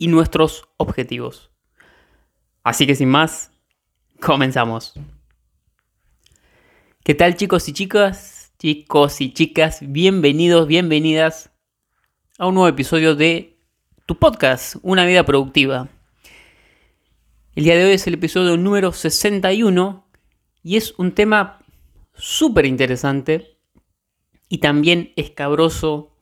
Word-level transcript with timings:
y 0.00 0.08
nuestros 0.08 0.64
objetivos. 0.78 1.50
Así 2.64 2.86
que 2.86 2.94
sin 2.94 3.10
más, 3.10 3.52
comenzamos. 4.18 4.94
¿Qué 7.04 7.14
tal 7.14 7.36
chicos 7.36 7.68
y 7.68 7.74
chicas? 7.74 8.54
Chicos 8.58 9.20
y 9.20 9.34
chicas, 9.34 9.80
bienvenidos, 9.82 10.66
bienvenidas 10.66 11.52
a 12.38 12.46
un 12.46 12.54
nuevo 12.54 12.68
episodio 12.68 13.14
de 13.14 13.58
tu 14.06 14.16
podcast, 14.16 14.76
Una 14.80 15.04
vida 15.04 15.26
productiva. 15.26 15.90
El 17.54 17.64
día 17.64 17.76
de 17.76 17.84
hoy 17.84 17.92
es 17.92 18.06
el 18.06 18.14
episodio 18.14 18.56
número 18.56 18.92
61 18.92 20.08
y 20.62 20.78
es 20.78 20.94
un 20.96 21.12
tema 21.12 21.62
súper 22.14 22.64
interesante 22.64 23.58
y 24.48 24.58
también 24.58 25.12
escabroso, 25.16 26.16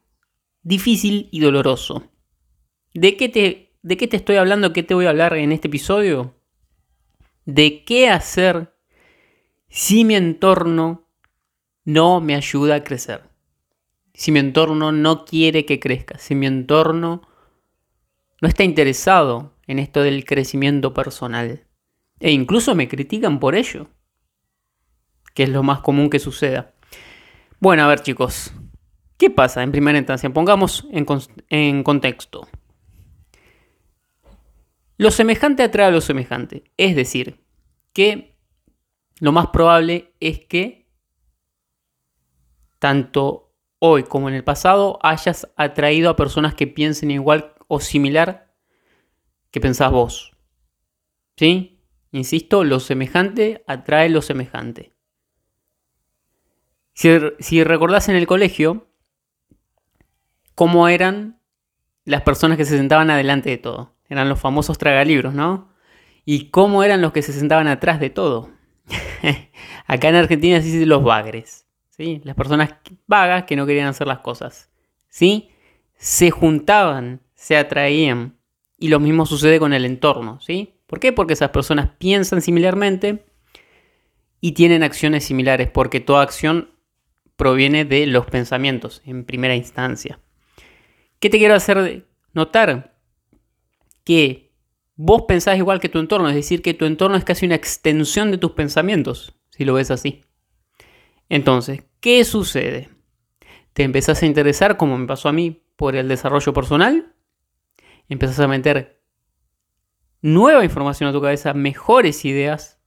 difícil 0.63 1.29
y 1.31 1.39
doloroso. 1.39 2.11
¿De 2.93 3.17
qué 3.17 3.29
te 3.29 3.68
¿De 3.89 3.97
qué 3.97 4.07
te 4.07 4.19
estoy 4.19 4.37
hablando? 4.37 4.75
¿Qué 4.75 4.83
te 4.83 4.93
voy 4.93 5.07
a 5.07 5.09
hablar 5.09 5.35
en 5.35 5.51
este 5.51 5.69
episodio? 5.69 6.35
De 7.47 7.85
qué 7.87 8.11
hacer 8.11 8.75
si 9.71 10.05
mi 10.05 10.15
entorno 10.15 11.09
no 11.87 12.21
me 12.21 12.35
ayuda 12.35 12.75
a 12.75 12.85
crecer. 12.85 13.23
Si 14.13 14.31
mi 14.31 14.41
entorno 14.41 14.93
no 14.93 15.25
quiere 15.25 15.65
que 15.65 15.81
crezca. 15.81 16.19
Si 16.19 16.35
mi 16.35 16.45
entorno 16.45 17.23
no 18.43 18.49
está 18.49 18.63
interesado 18.63 19.55
en 19.67 19.79
esto 19.79 20.03
del 20.03 20.27
crecimiento 20.27 20.93
personal. 20.93 21.65
E 22.21 22.31
incluso 22.31 22.75
me 22.75 22.89
critican 22.89 23.41
por 23.41 23.55
ello. 23.55 23.89
Que 25.33 25.45
es 25.45 25.49
lo 25.49 25.63
más 25.63 25.81
común 25.81 26.11
que 26.11 26.19
suceda. 26.19 26.75
Bueno, 27.59 27.85
a 27.85 27.87
ver 27.87 28.03
chicos. 28.03 28.53
¿Qué 29.17 29.31
pasa 29.31 29.63
en 29.63 29.73
primera 29.73 29.97
instancia? 29.97 30.29
Pongamos 30.29 30.87
en, 30.93 31.07
en 31.49 31.83
contexto. 31.83 32.47
Lo 34.99 35.13
semejante 35.13 35.63
atrae 35.63 35.87
a 35.87 35.91
lo 35.93 36.01
semejante. 36.01 36.65
Es 36.77 36.97
decir, 36.97 37.41
que 37.93 38.37
lo 39.21 39.31
más 39.31 39.49
probable 39.49 40.13
es 40.19 40.41
que 40.41 40.89
tanto 42.81 43.55
hoy 43.79 44.03
como 44.03 44.29
en 44.29 44.35
el 44.35 44.43
pasado 44.43 44.99
hayas 45.03 45.49
atraído 45.57 46.11
a 46.11 46.17
personas 46.17 46.55
que 46.55 46.67
piensen 46.67 47.13
igual 47.13 47.55
o 47.69 47.79
similar 47.79 48.53
que 49.53 49.61
pensás 49.61 49.93
vos. 49.93 50.37
¿Sí? 51.37 51.81
Insisto, 52.11 52.65
lo 52.65 52.81
semejante 52.81 53.63
atrae 53.69 54.09
lo 54.09 54.21
semejante. 54.21 54.95
Si, 56.95 57.09
si 57.39 57.63
recordás 57.63 58.09
en 58.09 58.17
el 58.17 58.27
colegio, 58.27 58.89
cómo 60.57 60.89
eran 60.89 61.41
las 62.05 62.23
personas 62.23 62.59
que 62.59 62.65
se 62.65 62.77
sentaban 62.77 63.11
adelante 63.11 63.51
de 63.51 63.59
todo 63.59 63.98
eran 64.09 64.29
los 64.29 64.41
famosos 64.41 64.79
tragalibros, 64.79 65.35
¿no? 65.35 65.73
¿Y 66.25 66.51
cómo 66.51 66.83
eran 66.83 67.01
los 67.01 67.13
que 67.13 67.23
se 67.23 67.33
sentaban 67.33 67.69
atrás 67.69 68.01
de 68.01 68.11
todo? 68.11 68.51
Acá 69.87 70.09
en 70.09 70.15
Argentina 70.17 70.61
sí 70.61 70.85
los 70.85 71.03
bagres, 71.03 71.67
¿sí? 71.91 72.21
Las 72.25 72.37
personas 72.37 72.75
vagas 73.07 73.45
que 73.45 73.57
no 73.57 73.67
querían 73.67 73.89
hacer 73.89 74.07
las 74.07 74.19
cosas, 74.21 74.71
¿sí? 75.09 75.51
Se 75.97 76.31
juntaban, 76.31 77.21
se 77.35 77.57
atraían. 77.57 78.37
Y 78.79 78.89
lo 78.89 79.01
mismo 79.01 79.27
sucede 79.27 79.59
con 79.59 79.73
el 79.73 79.85
entorno, 79.85 80.41
¿sí? 80.41 80.75
¿Por 80.87 81.01
qué? 81.01 81.13
Porque 81.13 81.33
esas 81.33 81.51
personas 81.51 81.91
piensan 81.99 82.41
similarmente 82.41 83.25
y 84.41 84.53
tienen 84.53 84.83
acciones 84.83 85.25
similares, 85.25 85.69
porque 85.71 86.01
toda 86.01 86.23
acción 86.23 86.71
proviene 87.37 87.85
de 87.85 88.07
los 88.07 88.27
pensamientos 88.27 89.03
en 89.05 89.25
primera 89.25 89.55
instancia. 89.55 90.21
¿Qué 91.21 91.31
te 91.31 91.39
quiero 91.39 91.55
hacer 91.55 92.07
notar? 92.33 92.98
Que 94.09 94.55
vos 94.97 95.25
pensás 95.29 95.59
igual 95.59 95.81
que 95.81 95.91
tu 95.91 95.99
entorno, 95.99 96.31
es 96.31 96.35
decir, 96.35 96.63
que 96.63 96.73
tu 96.73 96.87
entorno 96.87 97.19
es 97.19 97.25
casi 97.25 97.45
una 97.45 97.57
extensión 97.57 98.31
de 98.31 98.39
tus 98.39 98.53
pensamientos, 98.53 99.37
si 99.51 99.67
lo 99.67 99.75
ves 99.75 99.91
así. 99.91 100.25
Entonces, 101.29 101.85
¿qué 102.01 102.25
sucede? 102.25 102.89
Te 103.75 103.83
empezás 103.83 104.23
a 104.23 104.27
interesar, 104.27 104.79
como 104.79 104.97
me 104.97 105.07
pasó 105.07 105.29
a 105.29 105.35
mí, 105.35 105.63
por 105.77 105.95
el 105.95 106.09
desarrollo 106.09 106.55
personal, 106.55 107.13
empezás 108.09 108.41
a 108.41 108.49
meter 108.49 109.03
nueva 110.23 110.65
información 110.65 111.11
a 111.11 111.13
tu 111.13 111.21
cabeza, 111.21 111.53
mejores 111.53 112.25
ideas, 112.25 112.81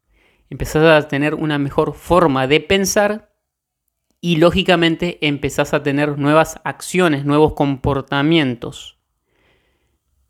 empezás 0.49 1.03
a 1.03 1.07
tener 1.07 1.35
una 1.35 1.59
mejor 1.59 1.93
forma 1.93 2.47
de 2.47 2.61
pensar 2.61 3.31
y 4.21 4.37
lógicamente 4.37 5.19
empezás 5.21 5.75
a 5.75 5.83
tener 5.83 6.17
nuevas 6.17 6.59
acciones, 6.63 7.25
nuevos 7.25 7.53
comportamientos. 7.53 9.00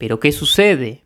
Pero 0.01 0.19
¿qué 0.19 0.31
sucede? 0.31 1.05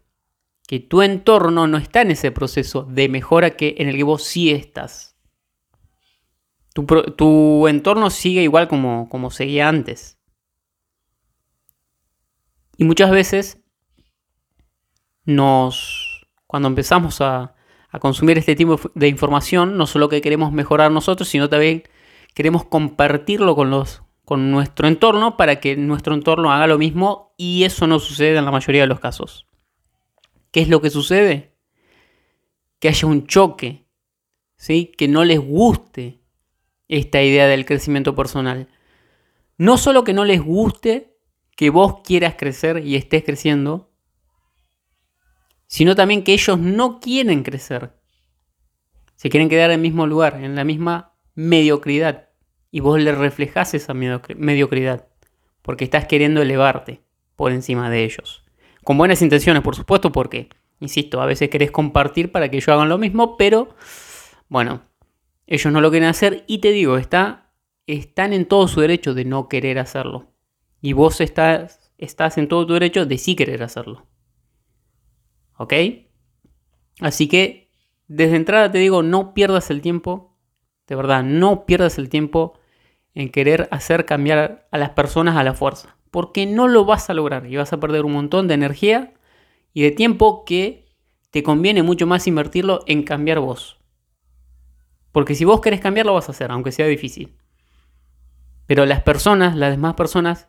Que 0.70 0.80
tu 0.80 1.02
entorno 1.02 1.68
no 1.68 1.78
está 1.78 2.00
en 2.00 2.12
ese 2.12 2.32
proceso 2.32 2.84
de 2.84 3.10
mejora 3.10 3.58
que 3.58 3.76
en 3.80 3.90
el 3.90 3.98
que 3.98 4.04
vos 4.04 4.24
sí 4.24 4.52
estás. 4.52 5.18
Tu, 6.74 7.68
entorno 7.68 8.10
sigue 8.10 8.42
igual 8.42 8.70
como, 8.70 9.10
como 9.10 9.32
seguía 9.32 9.68
antes. 9.68 10.18
Y 12.78 12.86
muchas 12.86 13.12
veces 13.12 13.62
nos, 15.26 16.26
cuando 16.48 16.70
empezamos 16.70 17.20
a, 17.20 17.54
a, 17.90 18.00
consumir 18.00 18.38
este 18.38 18.56
tipo 18.56 18.80
de 18.94 19.10
información, 19.10 19.76
no 19.76 19.88
solo 19.88 20.08
que 20.08 20.22
queremos 20.22 20.54
mejorar 20.54 20.90
nosotros, 20.90 21.28
sino 21.28 21.50
también 21.50 21.84
queremos 22.34 22.64
compartirlo 22.64 23.58
con 23.58 23.70
los, 23.70 24.04
con 24.24 24.52
nuestro 24.52 24.88
entorno 24.88 25.36
para 25.36 25.60
que 25.60 25.76
nuestro 25.76 26.14
entorno 26.14 26.54
haga 26.54 26.66
lo 26.68 26.78
mismo 26.78 27.25
y 27.38 27.64
eso 27.64 27.88
no 27.88 28.00
sucede 28.00 28.38
en 28.38 28.46
la 28.46 28.52
mayoría 28.52 28.82
de 28.82 28.88
los 28.88 29.00
casos. 29.00 29.48
¿Qué 30.52 30.62
es 30.62 30.70
lo 30.70 30.82
que 30.82 30.90
sucede? 30.90 31.54
Que 32.80 32.88
haya 32.88 33.08
un 33.08 33.28
choque, 33.28 33.86
¿sí? 34.56 34.92
que 34.98 35.08
no 35.08 35.24
les 35.24 35.40
guste 35.40 36.22
esta 36.88 37.22
idea 37.22 37.48
del 37.48 37.66
crecimiento 37.66 38.16
personal. 38.16 38.70
No 39.58 39.78
solo 39.78 40.04
que 40.04 40.14
no 40.14 40.26
les 40.26 40.42
guste 40.42 41.18
que 41.56 41.70
vos 41.70 42.02
quieras 42.04 42.36
crecer 42.38 42.86
y 42.86 42.96
estés 42.96 43.24
creciendo, 43.24 43.92
sino 45.68 45.96
también 45.96 46.24
que 46.24 46.34
ellos 46.34 46.60
no 46.60 47.00
quieren 47.00 47.44
crecer. 47.44 48.00
Se 49.16 49.30
quieren 49.30 49.50
quedar 49.50 49.72
en 49.72 49.76
el 49.76 49.82
mismo 49.82 50.08
lugar, 50.08 50.36
en 50.44 50.56
la 50.56 50.64
misma 50.64 51.14
mediocridad 51.34 52.30
y 52.72 52.82
vos 52.82 53.00
le 53.00 53.14
reflejás 53.14 53.74
esa 53.74 53.94
mediocridad, 53.94 55.08
porque 55.62 55.86
estás 55.86 56.06
queriendo 56.06 56.42
elevarte 56.42 57.05
por 57.36 57.52
encima 57.52 57.90
de 57.90 58.04
ellos. 58.04 58.44
Con 58.84 58.98
buenas 58.98 59.22
intenciones, 59.22 59.64
por 59.64 59.76
supuesto, 59.76 60.12
porque, 60.12 60.50
insisto, 60.80 61.22
a 61.22 61.26
veces 61.26 61.50
querés 61.50 61.72
compartir 61.72 62.32
para 62.32 62.50
que 62.50 62.58
ellos 62.58 62.70
hagan 62.70 62.90
lo 62.90 62.98
mismo, 62.98 63.38
pero, 63.38 63.76
bueno, 64.48 64.84
ellos 65.48 65.72
no 65.72 65.82
lo 65.82 65.90
quieren 65.90 66.10
hacer 66.10 66.44
y 66.48 66.60
te 66.60 66.72
digo, 66.72 66.98
está, 66.98 67.52
están 67.88 68.34
en 68.34 68.46
todo 68.46 68.68
su 68.68 68.82
derecho 68.82 69.14
de 69.14 69.26
no 69.26 69.48
querer 69.48 69.80
hacerlo. 69.80 70.32
Y 70.82 70.94
vos 70.94 71.22
estás, 71.22 71.92
estás 71.98 72.38
en 72.38 72.48
todo 72.48 72.66
tu 72.66 72.74
derecho 72.74 73.06
de 73.06 73.18
sí 73.18 73.36
querer 73.36 73.64
hacerlo. 73.64 74.06
¿Ok? 75.58 75.74
Así 77.00 77.28
que, 77.28 77.72
desde 78.08 78.36
entrada 78.36 78.72
te 78.72 78.78
digo, 78.78 79.04
no 79.04 79.34
pierdas 79.34 79.70
el 79.70 79.82
tiempo. 79.82 80.38
De 80.88 80.96
verdad, 80.96 81.24
no 81.24 81.66
pierdas 81.66 81.98
el 81.98 82.10
tiempo 82.10 82.60
en 83.14 83.30
querer 83.30 83.68
hacer 83.72 84.06
cambiar 84.06 84.68
a 84.72 84.78
las 84.78 84.92
personas 84.92 85.38
a 85.38 85.44
la 85.44 85.54
fuerza. 85.54 85.98
Porque 86.16 86.46
no 86.46 86.70
lo 86.70 86.86
vas 86.86 87.10
a 87.10 87.14
lograr 87.14 87.46
y 87.46 87.58
vas 87.58 87.74
a 87.74 87.80
perder 87.82 88.06
un 88.06 88.14
montón 88.14 88.48
de 88.48 88.54
energía 88.54 89.12
y 89.74 89.82
de 89.82 89.92
tiempo 89.92 90.46
que 90.46 90.86
te 91.30 91.44
conviene 91.44 91.84
mucho 91.84 92.08
más 92.08 92.26
invertirlo 92.26 92.86
en 92.88 93.04
cambiar 93.04 93.40
vos. 93.40 93.82
Porque 95.12 95.36
si 95.36 95.44
vos 95.44 95.60
querés 95.60 95.82
cambiar, 95.82 96.06
lo 96.06 96.14
vas 96.14 96.30
a 96.30 96.32
hacer, 96.32 96.52
aunque 96.52 96.72
sea 96.72 96.88
difícil. 96.88 97.36
Pero 98.66 98.86
las 98.86 99.04
personas, 99.04 99.58
las 99.58 99.72
demás 99.72 99.96
personas, 99.96 100.48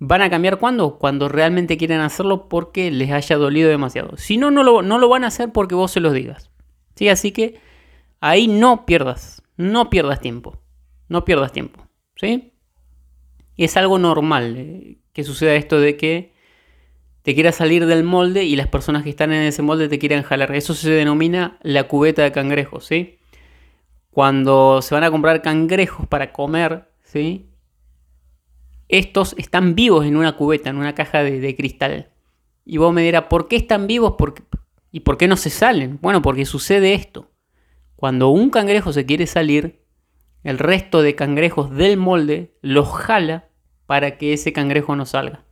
van 0.00 0.22
a 0.22 0.28
cambiar 0.28 0.58
cuando? 0.58 0.98
Cuando 0.98 1.28
realmente 1.28 1.76
quieren 1.76 2.00
hacerlo 2.00 2.48
porque 2.48 2.90
les 2.90 3.12
haya 3.12 3.36
dolido 3.36 3.68
demasiado. 3.68 4.16
Si 4.16 4.38
no, 4.38 4.50
no 4.50 4.64
lo, 4.64 4.82
no 4.82 4.98
lo 4.98 5.08
van 5.08 5.22
a 5.22 5.28
hacer 5.28 5.52
porque 5.52 5.76
vos 5.76 5.92
se 5.92 6.00
los 6.00 6.14
digas. 6.14 6.50
¿Sí? 6.96 7.08
Así 7.08 7.30
que 7.30 7.60
ahí 8.20 8.48
no 8.48 8.86
pierdas, 8.86 9.40
no 9.56 9.88
pierdas 9.88 10.18
tiempo. 10.18 10.58
No 11.08 11.24
pierdas 11.24 11.52
tiempo. 11.52 11.86
¿sí? 12.16 12.55
Y 13.56 13.64
es 13.64 13.76
algo 13.76 13.98
normal 13.98 14.54
eh, 14.56 14.98
que 15.12 15.24
suceda 15.24 15.54
esto 15.54 15.80
de 15.80 15.96
que 15.96 16.34
te 17.22 17.34
quiera 17.34 17.50
salir 17.50 17.86
del 17.86 18.04
molde 18.04 18.44
y 18.44 18.54
las 18.54 18.68
personas 18.68 19.02
que 19.02 19.10
están 19.10 19.32
en 19.32 19.42
ese 19.42 19.60
molde 19.60 19.88
te 19.88 19.98
quieran 19.98 20.22
jalar. 20.22 20.54
Eso 20.54 20.74
se 20.74 20.90
denomina 20.90 21.58
la 21.62 21.88
cubeta 21.88 22.22
de 22.22 22.30
cangrejos, 22.30 22.86
¿sí? 22.86 23.18
Cuando 24.10 24.80
se 24.80 24.94
van 24.94 25.02
a 25.02 25.10
comprar 25.10 25.42
cangrejos 25.42 26.06
para 26.06 26.32
comer, 26.32 26.88
¿sí? 27.02 27.50
Estos 28.88 29.34
están 29.38 29.74
vivos 29.74 30.06
en 30.06 30.16
una 30.16 30.36
cubeta, 30.36 30.70
en 30.70 30.76
una 30.76 30.94
caja 30.94 31.24
de, 31.24 31.56
cristal. 31.56 32.10
Y 32.64 32.76
vos 32.76 32.92
me 32.92 33.02
dirás, 33.02 33.24
¿por 33.24 33.48
qué 33.48 33.56
están 33.56 33.88
vivos 33.88 34.14
y 34.92 35.00
por 35.00 35.18
qué 35.18 35.26
no 35.26 35.36
se 35.36 35.50
salen? 35.50 35.98
Bueno, 36.00 36.22
porque 36.22 36.44
sucede 36.44 36.94
esto. 36.94 37.32
Cuando 37.96 38.28
un 38.28 38.50
cangrejo 38.50 38.92
se 38.92 39.04
quiere 39.04 39.26
salir, 39.26 39.82
el 40.44 40.58
resto 40.58 41.02
de 41.02 41.16
cangrejos 41.16 41.74
del 41.74 41.96
molde 41.96 42.54
los 42.62 42.88
jala 42.88 43.45
para 43.86 44.18
que 44.18 44.32
ese 44.32 44.52
cangrejo 44.52 44.96
no 44.96 45.06
salga. 45.06 45.44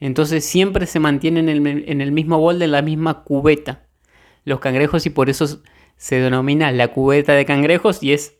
Entonces 0.00 0.44
siempre 0.44 0.86
se 0.86 0.98
mantienen 0.98 1.48
en 1.48 1.66
el, 1.66 1.88
en 1.88 2.00
el 2.00 2.12
mismo 2.12 2.38
molde, 2.38 2.64
en 2.64 2.72
la 2.72 2.82
misma 2.82 3.22
cubeta. 3.22 3.86
Los 4.44 4.58
cangrejos 4.58 5.06
y 5.06 5.10
por 5.10 5.30
eso 5.30 5.62
se 5.96 6.16
denomina 6.16 6.72
la 6.72 6.88
cubeta 6.88 7.34
de 7.34 7.44
cangrejos 7.44 8.02
y 8.02 8.12
es 8.12 8.38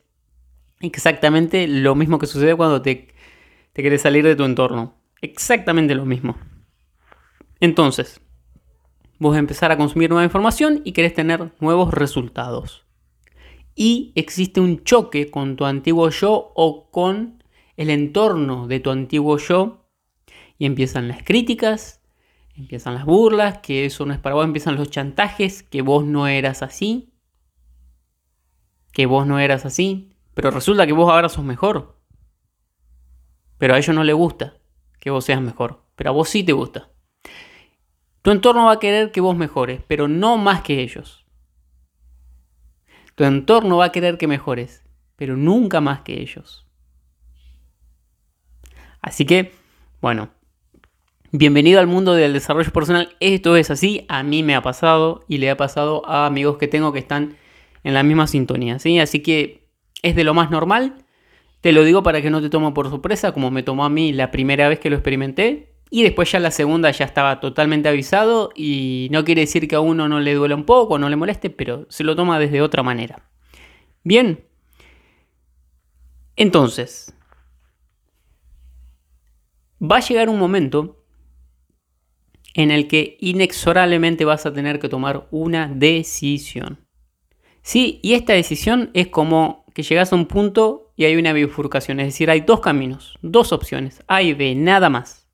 exactamente 0.81 1.67
lo 1.67 1.95
mismo 1.95 2.19
que 2.19 2.27
sucede 2.27 2.55
cuando 2.55 2.81
te, 2.81 3.13
te 3.71 3.81
quieres 3.81 4.01
salir 4.01 4.25
de 4.25 4.35
tu 4.35 4.43
entorno. 4.43 4.97
Exactamente 5.21 5.95
lo 5.95 6.05
mismo. 6.05 6.37
Entonces, 7.61 8.19
vos 9.19 9.37
empezar 9.37 9.71
a 9.71 9.77
consumir 9.77 10.09
nueva 10.09 10.25
información 10.25 10.81
y 10.83 10.91
querés 10.91 11.13
tener 11.13 11.53
nuevos 11.61 11.93
resultados. 11.93 12.85
Y 13.75 14.11
existe 14.15 14.59
un 14.59 14.83
choque 14.83 15.31
con 15.31 15.55
tu 15.55 15.65
antiguo 15.65 16.09
yo 16.09 16.51
o 16.55 16.91
con 16.91 17.42
el 17.77 17.89
entorno 17.89 18.67
de 18.67 18.79
tu 18.79 18.91
antiguo 18.91 19.37
yo 19.37 19.87
y 20.57 20.65
empiezan 20.65 21.07
las 21.07 21.23
críticas, 21.23 22.01
empiezan 22.55 22.93
las 22.95 23.05
burlas, 23.05 23.59
que 23.59 23.85
eso 23.85 24.05
no 24.05 24.13
es 24.13 24.19
para 24.19 24.35
vos, 24.35 24.45
empiezan 24.45 24.75
los 24.75 24.89
chantajes, 24.89 25.63
que 25.63 25.81
vos 25.81 26.05
no 26.05 26.27
eras 26.27 26.61
así, 26.61 27.13
que 28.91 29.05
vos 29.05 29.25
no 29.25 29.39
eras 29.39 29.65
así, 29.65 30.13
pero 30.33 30.51
resulta 30.51 30.85
que 30.85 30.93
vos 30.93 31.11
ahora 31.11 31.29
sos 31.29 31.43
mejor. 31.43 31.99
Pero 33.57 33.73
a 33.73 33.77
ellos 33.77 33.95
no 33.95 34.03
les 34.03 34.15
gusta 34.15 34.57
que 34.99 35.09
vos 35.09 35.25
seas 35.25 35.41
mejor, 35.41 35.83
pero 35.95 36.11
a 36.11 36.13
vos 36.13 36.29
sí 36.29 36.43
te 36.43 36.53
gusta. 36.53 36.89
Tu 38.21 38.31
entorno 38.31 38.65
va 38.65 38.73
a 38.73 38.79
querer 38.79 39.11
que 39.11 39.19
vos 39.19 39.35
mejores, 39.35 39.81
pero 39.87 40.07
no 40.07 40.37
más 40.37 40.61
que 40.61 40.81
ellos. 40.81 41.25
Tu 43.15 43.25
entorno 43.25 43.77
va 43.77 43.85
a 43.85 43.91
querer 43.91 44.17
que 44.17 44.27
mejores, 44.27 44.83
pero 45.17 45.35
nunca 45.35 45.81
más 45.81 46.01
que 46.01 46.21
ellos. 46.21 46.65
Así 49.03 49.25
que, 49.25 49.51
bueno, 50.01 50.31
Bienvenido 51.35 51.79
al 51.79 51.87
mundo 51.87 52.13
del 52.13 52.31
desarrollo 52.31 52.69
personal. 52.71 53.09
Esto 53.19 53.55
es 53.55 53.71
así, 53.71 54.05
a 54.07 54.21
mí 54.21 54.43
me 54.43 54.53
ha 54.53 54.61
pasado 54.61 55.25
y 55.27 55.39
le 55.39 55.49
ha 55.49 55.57
pasado 55.57 56.07
a 56.07 56.27
amigos 56.27 56.59
que 56.59 56.67
tengo 56.67 56.93
que 56.93 56.99
están 56.99 57.37
en 57.83 57.95
la 57.95 58.03
misma 58.03 58.27
sintonía, 58.27 58.77
¿sí? 58.77 58.99
Así 58.99 59.21
que 59.21 59.65
es 60.03 60.15
de 60.15 60.23
lo 60.23 60.35
más 60.35 60.51
normal. 60.51 60.93
Te 61.61 61.71
lo 61.71 61.83
digo 61.85 62.03
para 62.03 62.21
que 62.21 62.29
no 62.29 62.39
te 62.39 62.51
tomo 62.51 62.75
por 62.75 62.87
sorpresa, 62.87 63.31
como 63.31 63.49
me 63.49 63.63
tomó 63.63 63.83
a 63.83 63.89
mí 63.89 64.13
la 64.13 64.29
primera 64.29 64.69
vez 64.69 64.77
que 64.77 64.91
lo 64.91 64.95
experimenté. 64.95 65.73
Y 65.89 66.03
después 66.03 66.31
ya 66.31 66.39
la 66.39 66.51
segunda 66.51 66.91
ya 66.91 67.05
estaba 67.05 67.39
totalmente 67.39 67.89
avisado 67.89 68.51
y 68.55 69.07
no 69.09 69.23
quiere 69.23 69.41
decir 69.41 69.67
que 69.67 69.73
a 69.73 69.79
uno 69.79 70.07
no 70.07 70.19
le 70.19 70.35
duele 70.35 70.53
un 70.53 70.65
poco, 70.65 70.99
no 70.99 71.09
le 71.09 71.15
moleste, 71.15 71.49
pero 71.49 71.87
se 71.89 72.03
lo 72.03 72.15
toma 72.15 72.37
desde 72.37 72.61
otra 72.61 72.83
manera. 72.83 73.27
Bien. 74.03 74.43
Entonces, 76.35 77.15
va 79.83 79.97
a 79.97 80.01
llegar 80.01 80.29
un 80.29 80.39
momento 80.39 81.03
en 82.53 82.71
el 82.71 82.87
que 82.87 83.17
inexorablemente 83.19 84.25
vas 84.25 84.45
a 84.45 84.53
tener 84.53 84.79
que 84.79 84.89
tomar 84.89 85.27
una 85.31 85.67
decisión. 85.67 86.79
Sí, 87.61 87.99
y 88.03 88.13
esta 88.13 88.33
decisión 88.33 88.91
es 88.93 89.07
como 89.07 89.65
que 89.73 89.83
llegas 89.83 90.13
a 90.13 90.15
un 90.15 90.27
punto 90.27 90.93
y 90.95 91.05
hay 91.05 91.15
una 91.15 91.33
bifurcación, 91.33 91.99
es 91.99 92.07
decir, 92.07 92.29
hay 92.29 92.41
dos 92.41 92.59
caminos, 92.59 93.17
dos 93.21 93.51
opciones, 93.51 94.03
A 94.07 94.21
y 94.21 94.33
B, 94.33 94.53
nada 94.55 94.89
más. 94.89 95.27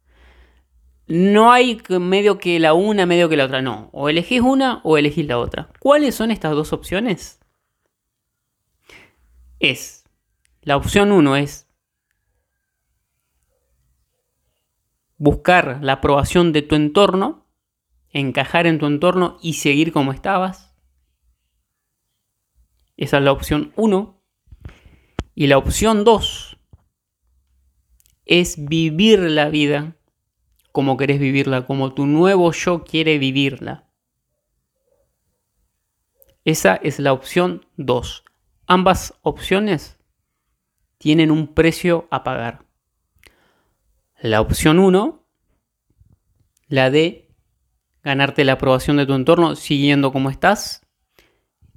No 1.07 1.52
hay 1.52 1.81
medio 1.90 2.38
que 2.38 2.60
la 2.60 2.74
una, 2.74 3.07
medio 3.07 3.30
que 3.30 3.36
la 3.36 3.45
otra, 3.45 3.63
no. 3.63 3.90
O 3.94 4.10
elegís 4.10 4.42
una 4.42 4.80
o 4.84 4.95
elegís 4.95 5.25
la 5.25 5.40
otra. 5.40 5.69
¿Cuáles 5.80 6.13
son 6.13 6.30
estas 6.30 6.52
dos 6.52 6.72
opciones? 6.72 7.40
Es, 9.60 10.06
la 10.62 10.78
opción 10.78 11.12
1 11.12 11.36
es 11.38 11.69
buscar 15.19 15.80
la 15.83 15.94
aprobación 15.94 16.51
de 16.51 16.63
tu 16.63 16.74
entorno, 16.74 17.45
encajar 18.10 18.66
en 18.66 18.80
tu 18.80 18.88
entorno 18.88 19.38
y 19.42 19.54
seguir 19.54 19.92
como 19.92 20.12
estabas. 20.12 20.74
Esa 22.98 23.18
es 23.18 23.24
la 23.24 23.31
opción 23.31 23.71
1. 23.75 24.19
Y 25.36 25.48
la 25.48 25.57
opción 25.57 26.04
2 26.04 26.57
es 28.25 28.66
vivir 28.66 29.19
la 29.19 29.50
vida 29.50 29.95
como 30.71 30.98
querés 30.98 31.19
vivirla, 31.19 31.66
como 31.66 31.94
tu 31.94 32.06
nuevo 32.06 32.51
yo 32.51 32.83
quiere 32.83 33.18
vivirla. 33.18 33.89
Esa 36.45 36.75
es 36.75 37.00
la 37.00 37.12
opción 37.12 37.66
2. 37.77 38.24
Ambas 38.68 39.16
opciones 39.24 39.98
tienen 40.98 41.31
un 41.31 41.54
precio 41.54 42.07
a 42.12 42.24
pagar. 42.24 42.69
La 44.21 44.42
opción 44.42 44.80
1, 44.80 45.25
la 46.68 46.89
de 46.89 47.30
ganarte 48.04 48.44
la 48.44 48.54
aprobación 48.54 48.98
de 48.98 49.06
tu 49.06 49.13
entorno 49.13 49.56
siguiendo 49.56 50.12
como 50.12 50.30
estás, 50.30 50.86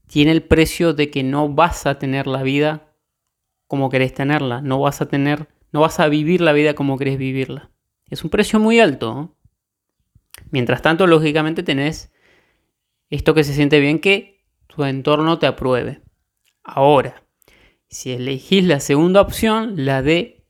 tiene 0.08 0.32
el 0.32 0.42
precio 0.42 0.92
de 0.92 1.08
que 1.08 1.22
no 1.22 1.48
vas 1.48 1.86
a 1.86 2.00
tener 2.00 2.26
la 2.26 2.42
vida 2.42 2.96
como 3.68 3.90
querés 3.90 4.12
tenerla, 4.12 4.60
no 4.60 4.80
vas 4.80 5.00
a 5.00 5.06
tener, 5.06 5.50
no 5.70 5.82
vas 5.82 6.00
a 6.00 6.08
vivir 6.08 6.40
la 6.40 6.52
vida 6.52 6.74
como 6.74 6.98
querés 6.98 7.16
vivirla. 7.16 7.70
Es 8.10 8.24
un 8.24 8.30
precio 8.30 8.58
muy 8.58 8.80
alto. 8.80 9.36
Mientras 10.50 10.82
tanto, 10.82 11.06
lógicamente 11.06 11.62
tenés 11.62 12.12
esto 13.08 13.34
que 13.34 13.44
se 13.44 13.54
siente 13.54 13.78
bien 13.78 14.00
que 14.00 14.44
tu 14.66 14.82
entorno 14.82 15.38
te 15.38 15.46
apruebe. 15.46 16.02
Ahora, 16.64 17.22
si 17.88 18.10
elegís 18.10 18.64
la 18.64 18.80
segunda 18.80 19.20
opción, 19.20 19.84
la 19.84 20.02
de 20.02 20.41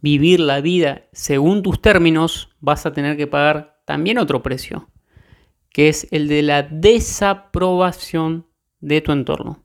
vivir 0.00 0.40
la 0.40 0.60
vida 0.60 1.06
según 1.12 1.62
tus 1.62 1.80
términos, 1.80 2.50
vas 2.60 2.86
a 2.86 2.92
tener 2.92 3.16
que 3.16 3.26
pagar 3.26 3.80
también 3.84 4.18
otro 4.18 4.42
precio, 4.42 4.90
que 5.70 5.88
es 5.88 6.08
el 6.10 6.28
de 6.28 6.42
la 6.42 6.62
desaprobación 6.62 8.46
de 8.80 9.00
tu 9.00 9.12
entorno. 9.12 9.64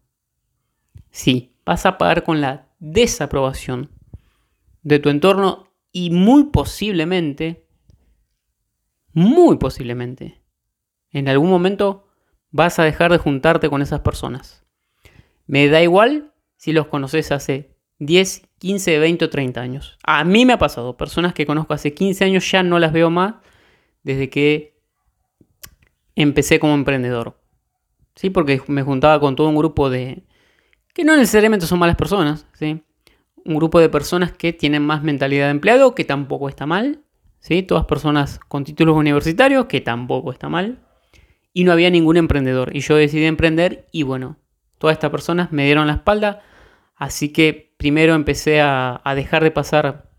Sí, 1.11 1.55
vas 1.65 1.85
a 1.85 1.97
pagar 1.97 2.23
con 2.23 2.41
la 2.41 2.69
desaprobación 2.79 3.91
de 4.81 4.99
tu 4.99 5.09
entorno 5.09 5.67
y 5.91 6.09
muy 6.09 6.45
posiblemente, 6.45 7.67
muy 9.13 9.57
posiblemente, 9.57 10.41
en 11.11 11.29
algún 11.29 11.49
momento 11.49 12.07
vas 12.49 12.79
a 12.79 12.83
dejar 12.83 13.11
de 13.11 13.19
juntarte 13.19 13.69
con 13.69 13.81
esas 13.81 14.01
personas. 14.01 14.65
Me 15.45 15.67
da 15.67 15.81
igual 15.81 16.33
si 16.55 16.71
los 16.71 16.87
conoces 16.87 17.31
hace 17.31 17.72
10, 18.05 18.47
15, 18.59 18.99
20 18.99 19.25
o 19.25 19.29
30 19.29 19.61
años. 19.61 19.97
A 20.03 20.23
mí 20.23 20.45
me 20.45 20.53
ha 20.53 20.57
pasado, 20.57 20.97
personas 20.97 21.33
que 21.33 21.45
conozco 21.45 21.73
hace 21.73 21.93
15 21.93 22.25
años 22.25 22.49
ya 22.51 22.63
no 22.63 22.79
las 22.79 22.93
veo 22.93 23.09
más 23.09 23.35
desde 24.03 24.29
que 24.29 24.73
empecé 26.15 26.59
como 26.59 26.73
emprendedor. 26.73 27.39
¿Sí? 28.15 28.29
Porque 28.29 28.61
me 28.67 28.83
juntaba 28.83 29.19
con 29.19 29.35
todo 29.35 29.49
un 29.49 29.55
grupo 29.55 29.89
de... 29.89 30.23
que 30.93 31.03
no 31.03 31.15
necesariamente 31.15 31.65
son 31.65 31.79
malas 31.79 31.95
personas, 31.95 32.45
¿sí? 32.53 32.83
Un 33.43 33.55
grupo 33.55 33.79
de 33.79 33.89
personas 33.89 34.31
que 34.31 34.53
tienen 34.53 34.83
más 34.83 35.01
mentalidad 35.01 35.45
de 35.45 35.51
empleado, 35.51 35.95
que 35.95 36.05
tampoco 36.05 36.47
está 36.47 36.67
mal, 36.67 37.01
¿sí? 37.39 37.63
Todas 37.63 37.85
personas 37.85 38.39
con 38.47 38.63
títulos 38.63 38.95
universitarios, 38.95 39.65
que 39.65 39.81
tampoco 39.81 40.31
está 40.31 40.47
mal. 40.47 40.79
Y 41.53 41.63
no 41.63 41.71
había 41.71 41.89
ningún 41.89 42.17
emprendedor. 42.17 42.75
Y 42.75 42.81
yo 42.81 42.95
decidí 42.95 43.25
emprender 43.25 43.87
y 43.91 44.03
bueno, 44.03 44.37
todas 44.77 44.95
estas 44.95 45.09
personas 45.09 45.51
me 45.51 45.65
dieron 45.65 45.87
la 45.87 45.93
espalda 45.93 46.43
Así 46.95 47.33
que 47.33 47.72
primero 47.83 48.15
empecé 48.15 48.61
a, 48.61 49.01
dejar 49.13 49.43
de 49.43 49.51
pasar 49.51 50.09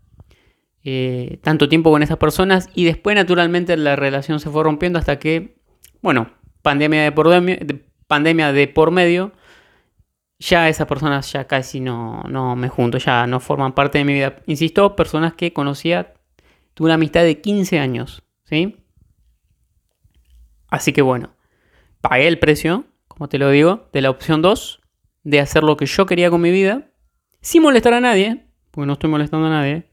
eh, 0.83 1.39
tanto 1.41 1.67
tiempo 1.67 1.89
con 1.89 2.03
esas 2.03 2.17
personas 2.17 2.69
y 2.75 2.85
después 2.85 3.15
naturalmente 3.15 3.75
la 3.75 3.95
relación 3.95 4.39
se 4.39 4.51
fue 4.51 4.63
rompiendo 4.63 4.99
hasta 4.99 5.17
que, 5.17 5.57
bueno, 6.03 6.29
pandemia 6.61 7.01
de 7.01 7.11
por, 7.11 7.27
pandemia 8.05 8.53
de 8.53 8.67
por 8.67 8.91
medio, 8.91 9.31
ya 10.37 10.69
esas 10.69 10.85
personas 10.85 11.31
ya 11.31 11.47
casi 11.47 11.79
no, 11.79 12.21
no 12.29 12.55
me 12.55 12.69
junto, 12.69 12.99
ya 12.99 13.25
no 13.25 13.39
forman 13.39 13.73
parte 13.73 13.97
de 13.97 14.05
mi 14.05 14.13
vida. 14.13 14.35
Insisto, 14.45 14.95
personas 14.95 15.33
que 15.33 15.51
conocía, 15.51 16.13
tuve 16.75 16.85
una 16.85 16.93
amistad 16.93 17.23
de 17.23 17.41
15 17.41 17.79
años, 17.79 18.21
¿sí? 18.43 18.77
Así 20.69 20.93
que 20.93 21.01
bueno, 21.01 21.31
pagué 21.99 22.27
el 22.27 22.37
precio, 22.37 22.85
como 23.07 23.27
te 23.27 23.39
lo 23.39 23.49
digo, 23.49 23.89
de 23.91 24.01
la 24.01 24.11
opción 24.11 24.43
2 24.43 24.81
de 25.23 25.39
hacer 25.39 25.63
lo 25.63 25.77
que 25.77 25.87
yo 25.87 26.05
quería 26.05 26.29
con 26.29 26.41
mi 26.41 26.51
vida, 26.51 26.91
sin 27.45 27.61
molestar 27.61 27.93
a 27.93 28.01
nadie, 28.01 28.43
porque 28.71 28.87
no 28.87 28.93
estoy 28.93 29.07
molestando 29.07 29.45
a 29.45 29.51
nadie, 29.51 29.87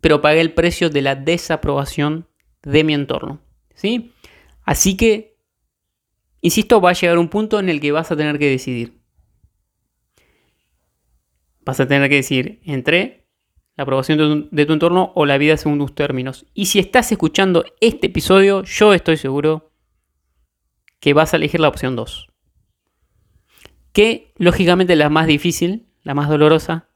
pero 0.00 0.20
pagué 0.20 0.40
el 0.40 0.54
precio 0.54 0.88
de 0.88 1.02
la 1.02 1.16
desaprobación 1.16 2.28
de 2.62 2.84
mi 2.84 2.94
entorno. 2.94 3.40
¿Sí? 3.74 4.12
Así 4.62 4.96
que, 4.96 5.36
insisto, 6.40 6.80
va 6.80 6.90
a 6.90 6.92
llegar 6.92 7.18
un 7.18 7.28
punto 7.28 7.58
en 7.58 7.68
el 7.68 7.80
que 7.80 7.90
vas 7.90 8.12
a 8.12 8.16
tener 8.16 8.38
que 8.38 8.48
decidir. 8.48 9.00
Vas 11.64 11.80
a 11.80 11.88
tener 11.88 12.08
que 12.08 12.14
decidir 12.14 12.60
entre 12.64 13.26
la 13.74 13.82
aprobación 13.82 14.16
de 14.16 14.24
tu, 14.24 14.48
de 14.54 14.66
tu 14.66 14.72
entorno 14.72 15.10
o 15.16 15.26
la 15.26 15.36
vida 15.36 15.56
según 15.56 15.80
tus 15.80 15.96
términos. 15.96 16.46
Y 16.54 16.66
si 16.66 16.78
estás 16.78 17.10
escuchando 17.10 17.64
este 17.80 18.06
episodio, 18.06 18.62
yo 18.62 18.94
estoy 18.94 19.16
seguro 19.16 19.72
que 21.00 21.12
vas 21.12 21.34
a 21.34 21.38
elegir 21.38 21.58
la 21.58 21.68
opción 21.68 21.96
2. 21.96 22.28
Que 23.92 24.32
lógicamente 24.36 24.92
es 24.92 24.98
la 25.00 25.08
más 25.08 25.26
difícil, 25.26 25.88
la 26.04 26.14
más 26.14 26.28
dolorosa, 26.28 26.88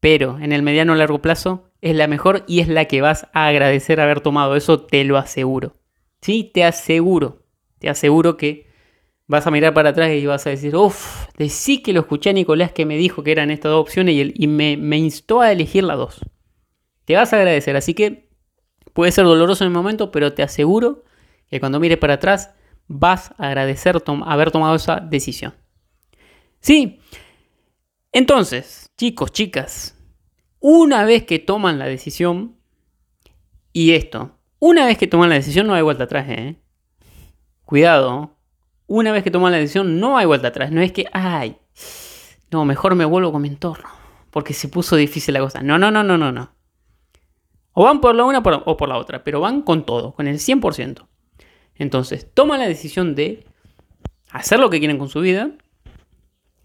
pero 0.00 0.38
en 0.38 0.52
el 0.52 0.62
mediano 0.62 0.92
o 0.92 0.96
largo 0.96 1.22
plazo 1.22 1.70
es 1.80 1.96
la 1.96 2.08
mejor 2.08 2.44
y 2.46 2.60
es 2.60 2.68
la 2.68 2.84
que 2.84 3.00
vas 3.00 3.28
a 3.32 3.46
agradecer 3.46 4.00
haber 4.00 4.20
tomado. 4.20 4.56
Eso 4.56 4.80
te 4.80 5.04
lo 5.04 5.16
aseguro. 5.16 5.76
Sí, 6.20 6.50
te 6.52 6.64
aseguro. 6.64 7.44
Te 7.78 7.88
aseguro 7.88 8.36
que 8.36 8.66
vas 9.26 9.46
a 9.46 9.50
mirar 9.50 9.74
para 9.74 9.90
atrás 9.90 10.10
y 10.10 10.26
vas 10.26 10.46
a 10.46 10.50
decir, 10.50 10.76
uff, 10.76 11.26
sí 11.48 11.82
que 11.82 11.92
lo 11.92 12.00
escuché 12.00 12.30
a 12.30 12.32
Nicolás 12.32 12.72
que 12.72 12.84
me 12.84 12.96
dijo 12.96 13.22
que 13.22 13.32
eran 13.32 13.50
estas 13.50 13.70
dos 13.70 13.80
opciones 13.80 14.14
y, 14.14 14.32
y 14.34 14.46
me, 14.46 14.76
me, 14.76 14.98
instó 14.98 15.40
a 15.40 15.50
elegir 15.50 15.84
la 15.84 15.96
dos. 15.96 16.20
Te 17.04 17.16
vas 17.16 17.32
a 17.32 17.36
agradecer, 17.36 17.76
así 17.76 17.94
que 17.94 18.28
puede 18.92 19.10
ser 19.10 19.24
doloroso 19.24 19.64
en 19.64 19.68
el 19.68 19.74
momento, 19.74 20.12
pero 20.12 20.34
te 20.34 20.42
aseguro 20.42 21.04
que 21.48 21.60
cuando 21.60 21.80
mires 21.80 21.98
para 21.98 22.14
atrás 22.14 22.54
vas 22.88 23.32
a 23.38 23.46
agradecer 23.48 24.02
haber 24.26 24.50
tomado 24.50 24.74
esa 24.74 25.00
decisión. 25.00 25.54
Sí, 26.60 27.00
entonces, 28.12 28.90
chicos, 28.96 29.32
chicas, 29.32 29.98
una 30.60 31.04
vez 31.04 31.24
que 31.24 31.38
toman 31.38 31.78
la 31.78 31.86
decisión, 31.86 32.56
y 33.72 33.92
esto, 33.92 34.38
una 34.58 34.86
vez 34.86 34.98
que 34.98 35.06
toman 35.06 35.30
la 35.30 35.36
decisión 35.36 35.66
no 35.66 35.74
hay 35.74 35.82
vuelta 35.82 36.04
atrás, 36.04 36.26
¿eh? 36.28 36.56
Cuidado, 37.64 38.36
una 38.86 39.12
vez 39.12 39.24
que 39.24 39.30
toman 39.30 39.52
la 39.52 39.58
decisión 39.58 39.98
no 39.98 40.18
hay 40.18 40.26
vuelta 40.26 40.48
atrás, 40.48 40.70
no 40.70 40.82
es 40.82 40.92
que, 40.92 41.06
ay, 41.12 41.56
no, 42.50 42.64
mejor 42.66 42.94
me 42.94 43.06
vuelvo 43.06 43.32
con 43.32 43.42
mi 43.42 43.48
entorno, 43.48 43.88
porque 44.30 44.52
se 44.52 44.68
puso 44.68 44.96
difícil 44.96 45.32
la 45.32 45.40
cosa. 45.40 45.62
No, 45.62 45.78
no, 45.78 45.90
no, 45.90 46.04
no, 46.04 46.18
no, 46.18 46.30
no. 46.30 46.52
O 47.72 47.84
van 47.84 48.02
por 48.02 48.14
la 48.14 48.24
una 48.24 48.40
o 48.40 48.76
por 48.76 48.88
la 48.88 48.98
otra, 48.98 49.24
pero 49.24 49.40
van 49.40 49.62
con 49.62 49.86
todo, 49.86 50.12
con 50.12 50.28
el 50.28 50.38
100%. 50.38 51.08
Entonces, 51.76 52.30
toman 52.34 52.60
la 52.60 52.68
decisión 52.68 53.14
de 53.14 53.46
hacer 54.30 54.60
lo 54.60 54.68
que 54.68 54.78
quieren 54.78 54.98
con 54.98 55.08
su 55.08 55.20
vida 55.20 55.52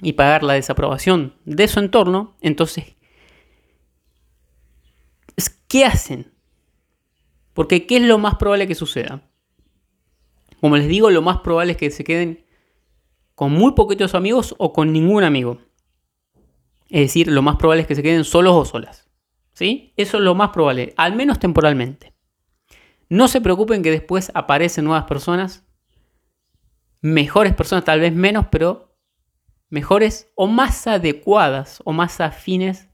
y 0.01 0.13
pagar 0.13 0.44
la 0.44 0.54
desaprobación 0.54 1.36
de 1.46 1.68
su 1.68 1.80
entorno. 1.80 2.36
Entonces, 2.42 2.96
¿qué 5.68 5.86
hacen? 5.86 6.32
Porque 7.54 7.86
¿qué 7.86 7.98
es 7.98 8.04
lo 8.04 8.18
más 8.18 8.36
probable 8.36 8.68
que 8.68 8.75
suceda? 8.75 9.22
Como 10.62 10.77
les 10.77 10.88
digo, 10.88 11.10
lo 11.10 11.22
más 11.22 11.39
probable 11.39 11.74
es 11.74 11.77
que 11.77 11.92
se 11.92 12.04
queden 12.04 12.46
con 13.36 13.51
muy 13.51 13.74
poquitos 13.74 14.16
amigos 14.16 14.56
o 14.58 14.74
con 14.74 14.92
ningún 14.92 15.24
amigo. 15.24 15.60
Es 16.89 17.01
decir, 17.01 17.27
lo 17.27 17.42
más 17.42 17.58
probable 17.58 17.82
es 17.82 17.88
que 17.88 17.96
se 17.96 18.04
queden 18.04 18.24
solos 18.24 18.54
o 18.56 18.66
solas. 18.66 19.08
¿Sí? 19.54 19.94
Eso 19.98 20.18
es 20.18 20.24
lo 20.24 20.36
más 20.36 20.50
probable, 20.50 20.94
al 20.98 21.16
menos 21.16 21.39
temporalmente. 21.39 22.13
No 23.10 23.27
se 23.27 23.42
preocupen 23.42 23.82
que 23.82 23.92
después 23.92 24.32
aparecen 24.36 24.86
nuevas 24.86 25.06
personas, 25.06 25.66
mejores 27.01 27.56
personas, 27.56 27.84
tal 27.84 28.00
vez 28.00 28.13
menos, 28.13 28.48
pero 28.51 28.87
mejores 29.70 30.32
o 30.36 30.48
más 30.48 30.88
adecuadas 30.88 31.82
o 31.86 31.94
más 31.94 32.22
afines 32.22 32.90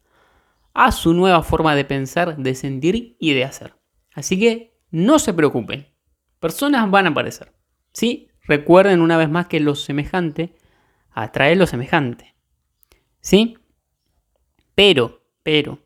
a 0.73 0.91
su 0.91 1.13
nueva 1.13 1.43
forma 1.43 1.75
de 1.75 1.85
pensar, 1.85 2.37
de 2.37 2.55
sentir 2.55 3.15
y 3.19 3.33
de 3.33 3.43
hacer. 3.43 3.75
Así 4.13 4.39
que 4.39 4.77
no 4.91 5.19
se 5.19 5.33
preocupen, 5.33 5.87
personas 6.39 6.89
van 6.89 7.07
a 7.07 7.09
aparecer. 7.09 7.53
¿sí? 7.93 8.29
Recuerden 8.43 9.01
una 9.01 9.17
vez 9.17 9.29
más 9.29 9.47
que 9.47 9.59
lo 9.59 9.75
semejante 9.75 10.55
atrae 11.11 11.55
lo 11.55 11.67
semejante. 11.67 12.35
¿Sí? 13.21 13.57
Pero, 14.75 15.23
pero, 15.43 15.79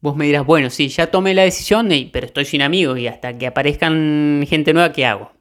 vos 0.00 0.16
me 0.16 0.24
dirás, 0.24 0.44
bueno, 0.44 0.70
sí, 0.70 0.88
ya 0.88 1.10
tomé 1.10 1.34
la 1.34 1.42
decisión, 1.42 1.88
pero 2.12 2.26
estoy 2.26 2.46
sin 2.46 2.62
amigos 2.62 2.98
y 2.98 3.06
hasta 3.06 3.36
que 3.36 3.46
aparezcan 3.46 4.44
gente 4.48 4.72
nueva, 4.72 4.92
¿qué 4.92 5.06
hago? 5.06 5.32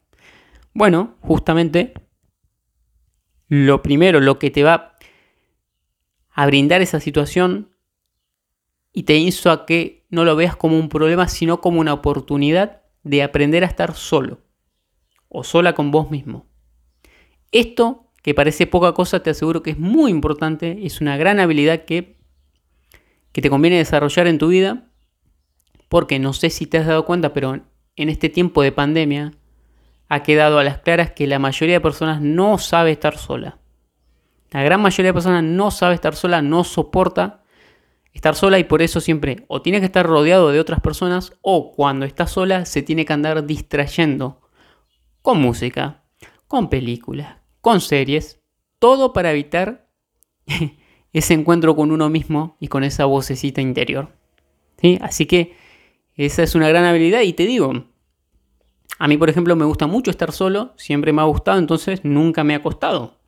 Bueno, 0.73 1.15
justamente 1.21 1.93
lo 3.53 3.83
primero, 3.83 4.19
lo 4.19 4.39
que 4.39 4.49
te 4.49 4.63
va 4.63 4.95
a 6.31 6.45
brindar 6.47 6.81
esa 6.81 6.99
situación 6.99 7.69
y 8.91 9.03
te 9.03 9.15
insto 9.17 9.51
a 9.51 9.67
que 9.67 10.07
no 10.09 10.25
lo 10.25 10.35
veas 10.35 10.55
como 10.55 10.79
un 10.79 10.89
problema, 10.89 11.27
sino 11.27 11.61
como 11.61 11.79
una 11.79 11.93
oportunidad 11.93 12.81
de 13.03 13.21
aprender 13.21 13.63
a 13.63 13.67
estar 13.67 13.93
solo 13.93 14.39
o 15.29 15.43
sola 15.43 15.73
con 15.73 15.91
vos 15.91 16.09
mismo. 16.09 16.47
Esto, 17.51 18.11
que 18.23 18.33
parece 18.33 18.65
poca 18.65 18.93
cosa, 18.93 19.21
te 19.21 19.29
aseguro 19.29 19.61
que 19.61 19.71
es 19.71 19.77
muy 19.77 20.09
importante, 20.09 20.79
es 20.81 20.99
una 20.99 21.15
gran 21.17 21.39
habilidad 21.39 21.85
que, 21.85 22.17
que 23.31 23.41
te 23.41 23.51
conviene 23.51 23.77
desarrollar 23.77 24.25
en 24.25 24.39
tu 24.39 24.47
vida, 24.47 24.89
porque 25.89 26.17
no 26.17 26.33
sé 26.33 26.49
si 26.49 26.65
te 26.65 26.79
has 26.79 26.87
dado 26.87 27.05
cuenta, 27.05 27.33
pero 27.33 27.61
en 27.95 28.09
este 28.09 28.29
tiempo 28.29 28.63
de 28.63 28.71
pandemia 28.71 29.33
ha 30.13 30.21
quedado 30.21 30.59
a 30.59 30.63
las 30.63 30.77
claras 30.77 31.11
que 31.11 31.25
la 31.25 31.39
mayoría 31.39 31.75
de 31.75 31.81
personas 31.81 32.21
no 32.21 32.59
sabe 32.59 32.91
estar 32.91 33.17
sola. 33.17 33.57
La 34.51 34.61
gran 34.61 34.79
mayoría 34.79 35.09
de 35.09 35.13
personas 35.13 35.43
no 35.43 35.71
sabe 35.71 35.95
estar 35.95 36.15
sola, 36.15 36.43
no 36.43 36.63
soporta 36.63 37.43
estar 38.13 38.35
sola 38.35 38.59
y 38.59 38.63
por 38.63 38.83
eso 38.83 39.01
siempre 39.01 39.43
o 39.47 39.63
tiene 39.63 39.79
que 39.79 39.87
estar 39.87 40.05
rodeado 40.05 40.51
de 40.51 40.59
otras 40.59 40.81
personas 40.81 41.33
o 41.41 41.71
cuando 41.71 42.05
está 42.05 42.27
sola 42.27 42.65
se 42.65 42.83
tiene 42.83 43.05
que 43.05 43.13
andar 43.13 43.47
distrayendo 43.47 44.41
con 45.23 45.41
música, 45.41 46.03
con 46.47 46.69
películas, 46.69 47.37
con 47.59 47.81
series, 47.81 48.39
todo 48.77 49.13
para 49.13 49.31
evitar 49.31 49.89
ese 51.11 51.33
encuentro 51.33 51.75
con 51.75 51.91
uno 51.91 52.09
mismo 52.09 52.55
y 52.59 52.67
con 52.67 52.83
esa 52.83 53.05
vocecita 53.05 53.61
interior. 53.61 54.15
¿Sí? 54.79 54.99
Así 55.01 55.25
que 55.25 55.55
esa 56.13 56.43
es 56.43 56.53
una 56.53 56.69
gran 56.69 56.85
habilidad 56.85 57.21
y 57.21 57.33
te 57.33 57.47
digo, 57.47 57.92
a 59.03 59.07
mí 59.09 59.17
por 59.17 59.29
ejemplo 59.29 59.53
me 59.57 59.65
gusta 59.65 59.85
mucho 59.85 60.11
estar 60.11 60.31
solo, 60.31 60.71
siempre 60.77 61.11
me 61.11 61.21
ha 61.21 61.25
gustado, 61.25 61.59
entonces 61.59 61.99
nunca 62.05 62.45
me 62.45 62.55
ha 62.55 62.63
costado. 62.63 63.19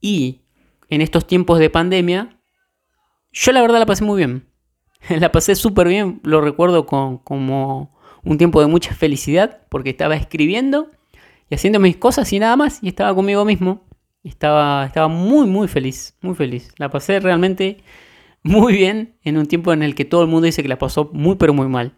Y 0.00 0.40
en 0.88 1.02
estos 1.02 1.26
tiempos 1.26 1.58
de 1.58 1.68
pandemia 1.68 2.40
yo 3.30 3.52
la 3.52 3.60
verdad 3.60 3.80
la 3.80 3.84
pasé 3.84 4.02
muy 4.02 4.16
bien. 4.16 4.48
La 5.10 5.30
pasé 5.30 5.56
súper 5.56 5.88
bien, 5.88 6.20
lo 6.22 6.40
recuerdo 6.40 6.86
con, 6.86 7.18
como 7.18 7.94
un 8.22 8.38
tiempo 8.38 8.62
de 8.62 8.66
mucha 8.66 8.94
felicidad, 8.94 9.60
porque 9.68 9.90
estaba 9.90 10.16
escribiendo 10.16 10.88
y 11.50 11.54
haciendo 11.54 11.80
mis 11.80 11.98
cosas 11.98 12.32
y 12.32 12.38
nada 12.38 12.56
más, 12.56 12.82
y 12.82 12.88
estaba 12.88 13.14
conmigo 13.14 13.44
mismo. 13.44 13.86
Estaba, 14.22 14.86
estaba 14.86 15.08
muy, 15.08 15.46
muy 15.46 15.68
feliz, 15.68 16.16
muy 16.22 16.34
feliz. 16.34 16.72
La 16.78 16.88
pasé 16.88 17.20
realmente 17.20 17.84
muy 18.42 18.72
bien 18.72 19.18
en 19.22 19.36
un 19.36 19.44
tiempo 19.44 19.74
en 19.74 19.82
el 19.82 19.94
que 19.94 20.06
todo 20.06 20.22
el 20.22 20.28
mundo 20.28 20.46
dice 20.46 20.62
que 20.62 20.68
la 20.68 20.78
pasó 20.78 21.10
muy, 21.12 21.34
pero 21.36 21.52
muy 21.52 21.68
mal. 21.68 21.92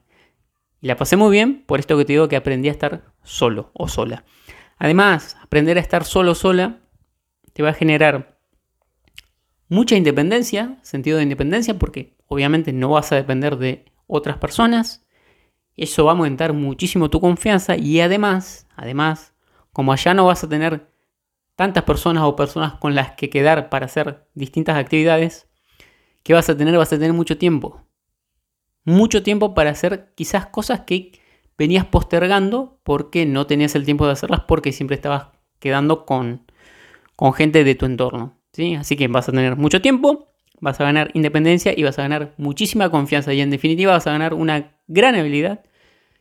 La 0.87 0.95
pasé 0.95 1.17
muy 1.17 1.33
bien 1.33 1.65
por 1.67 1.81
esto 1.81 1.99
que 1.99 2.05
te 2.05 2.13
digo 2.13 2.29
que 2.29 2.37
aprendí 2.37 2.69
a 2.69 2.71
estar 2.71 3.13
solo 3.25 3.73
o 3.75 3.89
sola. 3.89 4.25
Además, 4.79 5.37
aprender 5.43 5.79
a 5.79 5.81
estar 5.81 6.05
solo 6.05 6.31
o 6.31 6.35
sola 6.37 6.79
te 7.53 7.65
va 7.65 7.71
a 7.71 7.75
generar 7.75 8.39
mucha 9.69 9.97
independencia, 9.97 10.79
sentido 10.83 11.17
de 11.17 11.25
independencia, 11.25 11.77
porque 11.77 12.15
obviamente 12.29 12.73
no 12.73 12.91
vas 12.91 13.11
a 13.11 13.17
depender 13.17 13.57
de 13.57 13.87
otras 14.07 14.39
personas. 14.39 15.05
Eso 15.77 16.05
va 16.05 16.13
a 16.13 16.15
aumentar 16.15 16.53
muchísimo 16.53 17.11
tu 17.11 17.21
confianza 17.21 17.77
y 17.77 17.99
además, 18.01 18.69
además, 18.77 19.35
como 19.73 19.93
allá 19.93 20.15
no 20.15 20.27
vas 20.27 20.45
a 20.45 20.49
tener 20.49 20.93
tantas 21.57 21.83
personas 21.83 22.23
o 22.23 22.37
personas 22.37 22.75
con 22.75 22.95
las 22.95 23.17
que 23.17 23.29
quedar 23.29 23.71
para 23.71 23.87
hacer 23.87 24.29
distintas 24.35 24.77
actividades, 24.77 25.49
¿qué 26.23 26.33
vas 26.33 26.49
a 26.49 26.57
tener? 26.57 26.77
Vas 26.79 26.93
a 26.93 26.97
tener 26.97 27.13
mucho 27.13 27.37
tiempo. 27.39 27.86
Mucho 28.87 29.23
tiempo 29.23 29.53
para 29.53 29.71
hacer 29.71 30.13
quizás 30.15 30.47
cosas 30.47 30.81
que 30.87 31.13
venías 31.59 31.85
postergando 31.85 32.79
porque 32.85 33.27
no 33.27 33.47
tenías 33.47 33.75
el 33.75 33.85
tiempo 33.85 34.07
de 34.07 34.13
hacerlas 34.13 34.43
porque 34.47 34.71
siempre 34.73 34.95
estabas 34.95 35.27
quedando 35.59 36.07
con, 36.07 36.51
con 37.17 37.33
gente 37.33 37.65
de 37.65 37.75
tu 37.75 37.85
entorno. 37.85 38.39
Así 38.79 38.97
que 38.97 39.09
vas 39.09 39.29
a 39.29 39.33
tener 39.33 39.57
mucho 39.57 39.83
tiempo, 39.83 40.33
vas 40.61 40.81
a 40.81 40.85
ganar 40.85 41.11
independencia 41.15 41.75
y 41.77 41.83
vas 41.83 41.99
a 41.99 42.03
ganar 42.03 42.35
muchísima 42.39 42.89
confianza 42.89 43.35
y 43.35 43.41
en 43.41 43.51
definitiva 43.51 43.93
vas 43.93 44.07
a 44.07 44.13
ganar 44.13 44.35
una 44.35 44.79
gran 44.87 45.17
habilidad 45.17 45.65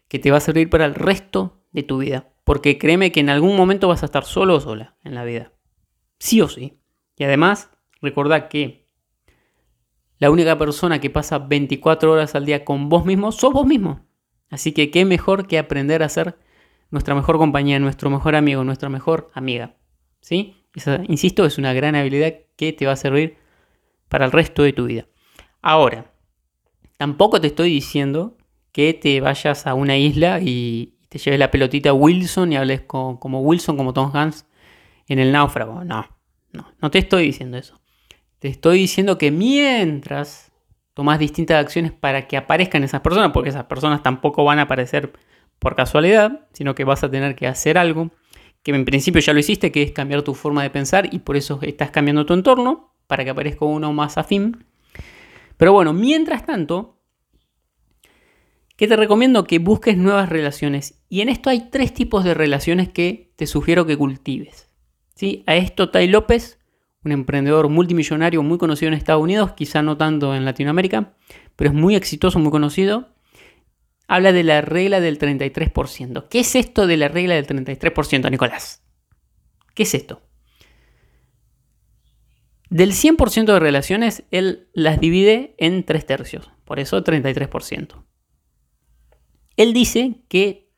que 0.07 0.17
te 0.17 0.31
va 0.31 0.37
a 0.37 0.41
servir 0.41 0.69
para 0.69 0.85
el 0.85 0.95
resto 0.95 1.61
de 1.71 1.83
tu 1.83 1.99
vida. 1.99 2.29
Porque 2.43 2.79
créeme 2.79 3.11
que 3.11 3.19
en 3.19 3.29
algún 3.29 3.55
momento 3.55 3.87
vas 3.87 4.01
a 4.01 4.07
estar 4.07 4.25
solo 4.25 4.55
o 4.55 4.59
sola 4.59 4.95
en 5.03 5.13
la 5.13 5.23
vida. 5.23 5.53
Sí 6.17 6.41
o 6.41 6.47
sí. 6.47 6.79
Y 7.15 7.23
además, 7.23 7.69
recordad 8.01 8.47
que 8.49 8.84
la 10.17 10.31
única 10.31 10.57
persona 10.57 10.99
que 10.99 11.09
pasa 11.09 11.39
24 11.39 12.11
horas 12.11 12.35
al 12.35 12.45
día 12.45 12.63
con 12.63 12.89
vos 12.89 13.05
mismo 13.05 13.31
sos 13.31 13.53
vos 13.53 13.65
mismo. 13.65 14.05
Así 14.49 14.71
que 14.71 14.91
qué 14.91 15.05
mejor 15.05 15.47
que 15.47 15.57
aprender 15.57 16.03
a 16.03 16.09
ser 16.09 16.37
nuestra 16.91 17.15
mejor 17.15 17.37
compañía, 17.37 17.79
nuestro 17.79 18.09
mejor 18.09 18.35
amigo, 18.35 18.63
nuestra 18.63 18.89
mejor 18.89 19.29
amiga. 19.33 19.75
¿Sí? 20.21 20.61
insisto, 21.07 21.45
es 21.45 21.57
una 21.57 21.71
gran 21.71 21.95
habilidad 21.95 22.33
que 22.57 22.73
te 22.73 22.85
va 22.85 22.93
a 22.93 22.97
servir 22.97 23.37
para 24.09 24.25
el 24.25 24.31
resto 24.31 24.63
de 24.63 24.73
tu 24.73 24.85
vida. 24.85 25.07
Ahora, 25.61 26.11
tampoco 26.97 27.39
te 27.39 27.47
estoy 27.47 27.69
diciendo 27.69 28.37
que 28.71 28.93
te 28.93 29.21
vayas 29.21 29.67
a 29.67 29.73
una 29.73 29.97
isla 29.97 30.41
y 30.41 30.97
te 31.07 31.17
lleves 31.17 31.39
la 31.39 31.51
pelotita 31.51 31.93
Wilson 31.93 32.51
y 32.51 32.57
hables 32.57 32.81
como 32.81 33.39
Wilson, 33.41 33.77
como 33.77 33.93
Tom 33.93 34.11
Hanks 34.13 34.45
en 35.07 35.19
el 35.19 35.31
náufrago. 35.31 35.83
No, 35.85 36.05
no, 36.51 36.73
no 36.81 36.91
te 36.91 36.99
estoy 36.99 37.23
diciendo 37.23 37.57
eso. 37.57 37.79
Te 38.45 38.51
estoy 38.51 38.77
diciendo 38.77 39.17
que 39.17 39.31
mientras 39.31 40.51
tomas 40.93 41.17
distintas 41.17 41.59
acciones 41.59 41.91
para 41.91 42.27
que 42.27 42.37
aparezcan 42.37 42.83
esas 42.83 43.01
personas, 43.01 43.31
porque 43.31 43.49
esas 43.49 43.63
personas 43.63 44.03
tampoco 44.03 44.43
van 44.43 44.59
a 44.59 44.61
aparecer 44.61 45.13
por 45.57 45.75
casualidad, 45.75 46.45
sino 46.53 46.75
que 46.75 46.83
vas 46.83 47.03
a 47.03 47.09
tener 47.09 47.33
que 47.35 47.47
hacer 47.47 47.75
algo 47.79 48.11
que 48.61 48.69
en 48.69 48.85
principio 48.85 49.19
ya 49.19 49.33
lo 49.33 49.39
hiciste, 49.39 49.71
que 49.71 49.81
es 49.81 49.93
cambiar 49.93 50.21
tu 50.21 50.35
forma 50.35 50.61
de 50.61 50.69
pensar 50.69 51.11
y 51.11 51.17
por 51.17 51.37
eso 51.37 51.57
estás 51.63 51.89
cambiando 51.89 52.27
tu 52.27 52.35
entorno 52.35 52.93
para 53.07 53.23
que 53.23 53.31
aparezca 53.31 53.65
uno 53.65 53.91
más 53.93 54.15
afín. 54.19 54.63
Pero 55.57 55.73
bueno, 55.73 55.91
mientras 55.91 56.45
tanto, 56.45 56.99
que 58.75 58.87
te 58.87 58.95
recomiendo 58.95 59.45
que 59.45 59.57
busques 59.57 59.97
nuevas 59.97 60.29
relaciones. 60.29 61.01
Y 61.09 61.21
en 61.21 61.29
esto 61.29 61.49
hay 61.49 61.71
tres 61.71 61.95
tipos 61.95 62.23
de 62.23 62.35
relaciones 62.35 62.89
que 62.89 63.31
te 63.37 63.47
sugiero 63.47 63.87
que 63.87 63.97
cultives. 63.97 64.69
¿Sí? 65.15 65.43
A 65.47 65.55
esto 65.55 65.89
Tai 65.89 66.07
López, 66.09 66.59
un 67.05 67.11
emprendedor 67.11 67.69
multimillonario 67.69 68.41
muy 68.41 68.57
conocido 68.57 68.89
en 68.89 68.95
Estados 68.95 69.21
Unidos, 69.21 69.53
quizá 69.53 69.81
no 69.83 69.95
tanto 69.95 70.35
en 70.35 70.43
Latinoamérica, 70.43 71.13
pero 71.55 71.69
es 71.69 71.75
muy 71.75 71.95
exitoso, 71.95 72.39
muy 72.39 72.51
conocido, 72.51 73.09
habla 74.07 74.31
de 74.31 74.43
la 74.43 74.61
regla 74.61 74.99
del 74.99 75.19
33%. 75.19 76.27
¿Qué 76.29 76.39
es 76.39 76.55
esto 76.55 76.87
de 76.87 76.97
la 76.97 77.07
regla 77.07 77.35
del 77.35 77.45
33%, 77.45 78.29
Nicolás? 78.31 78.83
¿Qué 79.75 79.83
es 79.83 79.93
esto? 79.93 80.21
Del 82.69 82.91
100% 82.91 83.45
de 83.45 83.59
relaciones, 83.59 84.23
él 84.31 84.67
las 84.73 84.99
divide 84.99 85.55
en 85.59 85.83
tres 85.83 86.05
tercios, 86.05 86.51
por 86.65 86.79
eso 86.79 87.03
33%. 87.03 88.03
Él 89.57 89.73
dice 89.73 90.23
que 90.27 90.71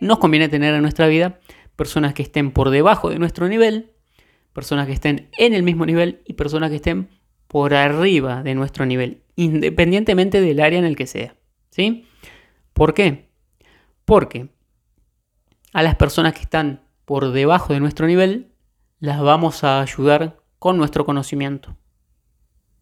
nos 0.00 0.18
conviene 0.18 0.48
tener 0.48 0.74
en 0.74 0.82
nuestra 0.82 1.06
vida 1.06 1.38
personas 1.76 2.14
que 2.14 2.22
estén 2.22 2.50
por 2.50 2.70
debajo 2.70 3.10
de 3.10 3.18
nuestro 3.18 3.46
nivel, 3.48 3.92
personas 4.52 4.86
que 4.86 4.92
estén 4.92 5.28
en 5.38 5.54
el 5.54 5.62
mismo 5.62 5.86
nivel 5.86 6.22
y 6.26 6.34
personas 6.34 6.70
que 6.70 6.76
estén 6.76 7.08
por 7.46 7.74
arriba 7.74 8.42
de 8.42 8.54
nuestro 8.54 8.86
nivel, 8.86 9.22
independientemente 9.36 10.40
del 10.40 10.60
área 10.60 10.78
en 10.78 10.84
el 10.84 10.96
que 10.96 11.06
sea. 11.06 11.34
¿Sí? 11.70 12.06
¿Por 12.72 12.94
qué? 12.94 13.28
Porque 14.04 14.48
a 15.72 15.82
las 15.82 15.96
personas 15.96 16.34
que 16.34 16.42
están 16.42 16.82
por 17.04 17.32
debajo 17.32 17.72
de 17.72 17.80
nuestro 17.80 18.06
nivel 18.06 18.52
las 18.98 19.20
vamos 19.20 19.64
a 19.64 19.80
ayudar 19.80 20.40
con 20.58 20.76
nuestro 20.76 21.04
conocimiento. 21.04 21.76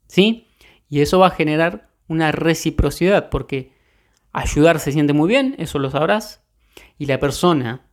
¿Sí? 0.06 0.48
Y 0.88 1.00
eso 1.00 1.18
va 1.18 1.28
a 1.28 1.30
generar 1.30 1.90
una 2.08 2.32
reciprocidad 2.32 3.30
porque 3.30 3.72
ayudar 4.32 4.80
se 4.80 4.92
siente 4.92 5.12
muy 5.12 5.28
bien, 5.28 5.54
eso 5.58 5.78
lo 5.78 5.90
sabrás, 5.90 6.42
y 6.98 7.06
la 7.06 7.18
persona 7.18 7.86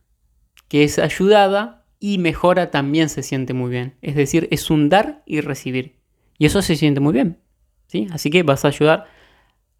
que 0.68 0.84
es 0.84 0.98
ayudada 0.98 1.85
y 1.98 2.18
mejora 2.18 2.70
también 2.70 3.08
se 3.08 3.22
siente 3.22 3.54
muy 3.54 3.70
bien. 3.70 3.96
Es 4.02 4.14
decir, 4.14 4.48
es 4.50 4.70
un 4.70 4.88
dar 4.88 5.22
y 5.26 5.40
recibir. 5.40 5.98
Y 6.38 6.46
eso 6.46 6.62
se 6.62 6.76
siente 6.76 7.00
muy 7.00 7.12
bien. 7.12 7.38
¿sí? 7.86 8.06
Así 8.12 8.30
que 8.30 8.42
vas 8.42 8.64
a 8.64 8.68
ayudar 8.68 9.06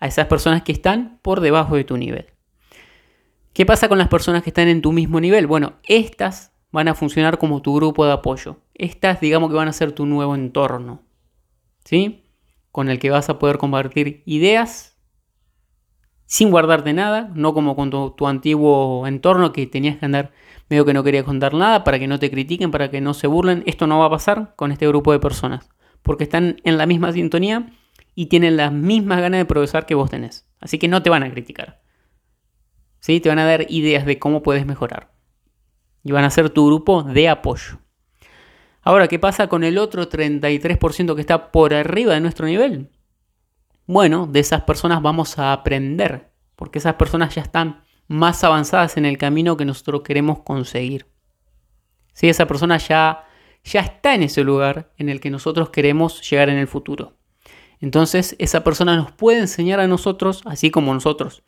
a 0.00 0.06
esas 0.06 0.26
personas 0.26 0.62
que 0.62 0.72
están 0.72 1.18
por 1.22 1.40
debajo 1.40 1.76
de 1.76 1.84
tu 1.84 1.96
nivel. 1.96 2.26
¿Qué 3.52 3.64
pasa 3.64 3.88
con 3.88 3.98
las 3.98 4.08
personas 4.08 4.42
que 4.42 4.50
están 4.50 4.68
en 4.68 4.82
tu 4.82 4.92
mismo 4.92 5.20
nivel? 5.20 5.46
Bueno, 5.46 5.74
estas 5.84 6.52
van 6.72 6.88
a 6.88 6.94
funcionar 6.94 7.38
como 7.38 7.62
tu 7.62 7.74
grupo 7.74 8.04
de 8.04 8.12
apoyo. 8.12 8.58
Estas, 8.74 9.20
digamos 9.20 9.50
que 9.50 9.56
van 9.56 9.68
a 9.68 9.72
ser 9.72 9.92
tu 9.92 10.04
nuevo 10.04 10.34
entorno. 10.34 11.02
¿Sí? 11.84 12.24
Con 12.70 12.90
el 12.90 12.98
que 12.98 13.10
vas 13.10 13.30
a 13.30 13.38
poder 13.38 13.56
compartir 13.56 14.22
ideas 14.26 14.96
sin 16.26 16.50
guardarte 16.50 16.92
nada, 16.92 17.30
no 17.34 17.54
como 17.54 17.76
con 17.76 17.90
tu, 17.90 18.26
antiguo 18.26 19.06
entorno 19.06 19.52
que 19.52 19.66
tenías 19.66 19.96
que 19.96 20.04
andar 20.04 20.32
medio 20.68 20.84
que 20.84 20.94
no 20.94 21.04
querías 21.04 21.24
contar 21.24 21.54
nada 21.54 21.84
para 21.84 21.98
que 21.98 22.06
no 22.06 22.18
te 22.18 22.30
critiquen, 22.30 22.70
para 22.70 22.90
que 22.90 23.00
no 23.00 23.14
se 23.14 23.26
burlen. 23.26 23.62
Esto 23.66 23.86
no 23.86 23.98
va 23.98 24.06
a 24.06 24.10
pasar 24.10 24.54
con 24.56 24.72
este 24.72 24.86
grupo 24.88 25.12
de 25.12 25.18
personas, 25.18 25.68
porque 26.02 26.24
están 26.24 26.56
en 26.64 26.78
la 26.78 26.86
misma 26.86 27.12
sintonía 27.12 27.72
y 28.14 28.26
tienen 28.26 28.56
las 28.56 28.72
mismas 28.72 29.20
ganas 29.20 29.38
de 29.38 29.44
progresar 29.44 29.86
que 29.86 29.94
vos 29.94 30.10
tenés. 30.10 30.46
Así 30.60 30.78
que 30.78 30.88
no 30.88 31.02
te 31.02 31.10
van 31.10 31.22
a 31.22 31.30
criticar. 31.30 31.82
¿Sí? 33.00 33.20
Te 33.20 33.28
van 33.28 33.38
a 33.38 33.44
dar 33.44 33.66
ideas 33.68 34.06
de 34.06 34.18
cómo 34.18 34.42
puedes 34.42 34.66
mejorar. 34.66 35.12
Y 36.02 36.12
van 36.12 36.24
a 36.24 36.30
ser 36.30 36.50
tu 36.50 36.66
grupo 36.66 37.02
de 37.02 37.28
apoyo. 37.28 37.78
Ahora, 38.82 39.08
¿qué 39.08 39.18
pasa 39.18 39.48
con 39.48 39.64
el 39.64 39.78
otro 39.78 40.08
33% 40.08 41.14
que 41.14 41.20
está 41.20 41.50
por 41.50 41.74
arriba 41.74 42.14
de 42.14 42.20
nuestro 42.20 42.46
nivel? 42.46 42.90
Bueno, 43.86 44.26
de 44.26 44.40
esas 44.40 44.62
personas 44.62 45.02
vamos 45.02 45.38
a 45.38 45.52
aprender, 45.52 46.32
porque 46.54 46.78
esas 46.78 46.94
personas 46.94 47.34
ya 47.34 47.42
están 47.42 47.84
más 48.08 48.44
avanzadas 48.44 48.96
en 48.96 49.04
el 49.04 49.18
camino 49.18 49.56
que 49.56 49.64
nosotros 49.64 50.02
queremos 50.02 50.40
conseguir. 50.40 51.06
¿Sí? 52.12 52.28
Esa 52.28 52.46
persona 52.46 52.78
ya, 52.78 53.24
ya 53.64 53.80
está 53.80 54.14
en 54.14 54.22
ese 54.22 54.42
lugar 54.42 54.92
en 54.96 55.08
el 55.08 55.20
que 55.20 55.30
nosotros 55.30 55.70
queremos 55.70 56.28
llegar 56.28 56.48
en 56.48 56.58
el 56.58 56.68
futuro. 56.68 57.14
Entonces 57.80 58.36
esa 58.38 58.64
persona 58.64 58.96
nos 58.96 59.12
puede 59.12 59.40
enseñar 59.40 59.80
a 59.80 59.86
nosotros, 59.86 60.42
así 60.46 60.70
como 60.70 60.94
nosotros 60.94 61.42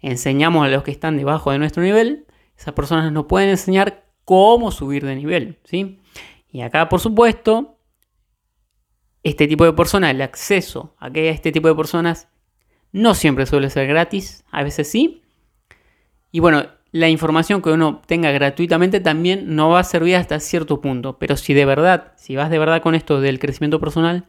enseñamos 0.00 0.66
a 0.66 0.68
los 0.68 0.82
que 0.82 0.90
están 0.90 1.16
debajo 1.16 1.50
de 1.50 1.58
nuestro 1.58 1.82
nivel, 1.82 2.26
esas 2.56 2.74
personas 2.74 3.10
nos 3.10 3.26
pueden 3.26 3.48
enseñar 3.50 4.04
cómo 4.24 4.70
subir 4.70 5.04
de 5.04 5.16
nivel, 5.16 5.58
¿sí? 5.64 6.00
Y 6.50 6.60
acá, 6.60 6.88
por 6.88 7.00
supuesto, 7.00 7.78
este 9.22 9.48
tipo 9.48 9.64
de 9.64 9.72
personas, 9.72 10.10
el 10.10 10.20
acceso 10.20 10.94
a 10.98 11.08
este 11.08 11.50
tipo 11.50 11.68
de 11.68 11.74
personas 11.74 12.28
no 12.92 13.14
siempre 13.14 13.46
suele 13.46 13.70
ser 13.70 13.88
gratis, 13.88 14.44
a 14.50 14.62
veces 14.62 14.88
sí. 14.90 15.23
Y 16.34 16.40
bueno, 16.40 16.66
la 16.90 17.08
información 17.08 17.62
que 17.62 17.70
uno 17.70 18.02
tenga 18.08 18.32
gratuitamente 18.32 18.98
también 18.98 19.54
no 19.54 19.70
va 19.70 19.78
a 19.78 19.84
servir 19.84 20.16
hasta 20.16 20.40
cierto 20.40 20.80
punto, 20.80 21.16
pero 21.16 21.36
si 21.36 21.54
de 21.54 21.64
verdad, 21.64 22.12
si 22.16 22.34
vas 22.34 22.50
de 22.50 22.58
verdad 22.58 22.82
con 22.82 22.96
esto 22.96 23.20
del 23.20 23.38
crecimiento 23.38 23.78
personal, 23.78 24.26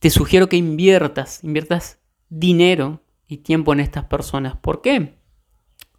te 0.00 0.10
sugiero 0.10 0.48
que 0.48 0.56
inviertas, 0.56 1.44
inviertas 1.44 2.00
dinero 2.28 3.00
y 3.28 3.36
tiempo 3.36 3.72
en 3.72 3.78
estas 3.78 4.06
personas. 4.06 4.56
¿Por 4.56 4.82
qué? 4.82 5.14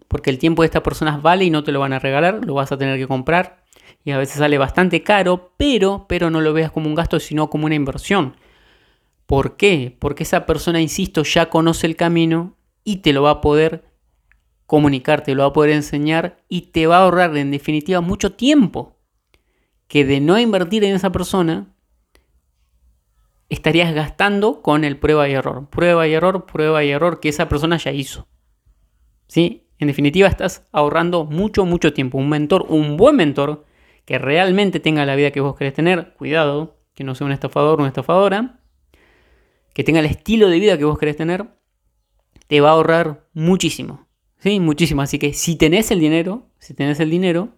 Porque 0.10 0.32
el 0.32 0.38
tiempo 0.38 0.64
de 0.64 0.66
estas 0.66 0.82
personas 0.82 1.22
vale 1.22 1.46
y 1.46 1.50
no 1.50 1.64
te 1.64 1.72
lo 1.72 1.80
van 1.80 1.94
a 1.94 2.00
regalar, 2.00 2.44
lo 2.44 2.56
vas 2.56 2.74
a 2.74 2.78
tener 2.78 3.00
que 3.00 3.08
comprar 3.08 3.64
y 4.04 4.12
a 4.12 4.18
veces 4.18 4.36
sale 4.36 4.58
bastante 4.58 5.02
caro, 5.02 5.54
pero, 5.56 6.08
pero 6.10 6.30
no 6.30 6.42
lo 6.42 6.52
veas 6.52 6.74
como 6.74 6.90
un 6.90 6.96
gasto, 6.96 7.22
sino 7.22 7.50
como 7.50 7.68
una 7.68 7.76
inversión. 7.76 8.36
¿Por 9.28 9.56
qué? 9.56 9.96
Porque 9.98 10.24
esa 10.24 10.46
persona, 10.46 10.82
insisto, 10.82 11.24
ya 11.24 11.50
conoce 11.50 11.88
el 11.88 11.96
camino 11.96 12.58
y 12.84 12.98
te 12.98 13.14
lo 13.14 13.24
va 13.24 13.30
a 13.30 13.42
poder 13.42 13.93
comunicar, 14.74 15.22
te 15.22 15.36
lo 15.36 15.44
va 15.44 15.50
a 15.50 15.54
poder 15.54 15.70
enseñar 15.70 16.38
y 16.50 16.72
te 16.72 16.88
va 16.88 16.98
a 16.98 17.04
ahorrar 17.04 17.38
en 17.38 17.52
definitiva 17.52 18.02
mucho 18.02 18.34
tiempo 18.34 18.98
que 19.88 20.04
de 20.04 20.20
no 20.20 20.40
invertir 20.40 20.84
en 20.84 20.96
esa 20.96 21.12
persona 21.12 21.76
estarías 23.50 23.94
gastando 23.94 24.64
con 24.64 24.84
el 24.84 24.98
prueba 24.98 25.30
y 25.30 25.34
error. 25.34 25.70
Prueba 25.70 26.08
y 26.08 26.14
error, 26.14 26.48
prueba 26.48 26.84
y 26.84 26.90
error 26.90 27.20
que 27.20 27.30
esa 27.30 27.48
persona 27.48 27.78
ya 27.78 27.92
hizo. 27.92 28.28
¿Sí? 29.28 29.70
En 29.78 29.90
definitiva, 29.90 30.28
estás 30.28 30.66
ahorrando 30.72 31.26
mucho, 31.26 31.66
mucho 31.66 31.94
tiempo. 31.94 32.18
Un 32.18 32.30
mentor, 32.30 32.66
un 32.68 32.98
buen 32.98 33.16
mentor, 33.16 33.66
que 34.06 34.18
realmente 34.18 34.80
tenga 34.80 35.06
la 35.06 35.16
vida 35.16 35.30
que 35.30 35.40
vos 35.40 35.56
querés 35.56 35.76
tener, 35.76 36.16
cuidado, 36.16 36.80
que 36.96 37.04
no 37.04 37.14
sea 37.14 37.28
un 37.28 37.32
estafador 37.32 37.78
o 37.78 37.84
una 37.84 37.90
estafadora, 37.90 38.60
que 39.76 39.84
tenga 39.84 40.00
el 40.00 40.08
estilo 40.08 40.50
de 40.50 40.60
vida 40.60 40.80
que 40.80 40.86
vos 40.86 40.98
querés 40.98 41.16
tener, 41.16 41.46
te 42.48 42.60
va 42.60 42.70
a 42.70 42.74
ahorrar 42.74 43.30
muchísimo. 43.34 44.08
¿Sí? 44.44 44.60
Muchísimo. 44.60 45.02
Así 45.02 45.20
que 45.20 45.32
si 45.32 45.56
tenés 45.56 45.90
el 45.90 46.02
dinero, 46.02 46.50
si 46.60 46.74
tenés 46.74 47.00
el 47.00 47.10
dinero, 47.10 47.56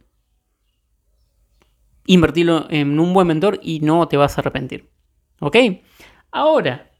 invertirlo 2.06 2.68
en 2.70 3.00
un 3.00 3.12
buen 3.12 3.26
mentor 3.26 3.60
y 3.64 3.80
no 3.80 4.08
te 4.08 4.18
vas 4.18 4.38
a 4.38 4.42
arrepentir. 4.42 4.92
¿Ok? 5.40 5.58
Ahora, 6.30 6.92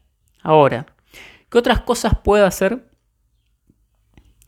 ahora, 0.42 0.86
¿qué 1.48 1.58
otras 1.58 1.82
cosas 1.82 2.18
puedo 2.24 2.44
hacer 2.44 2.90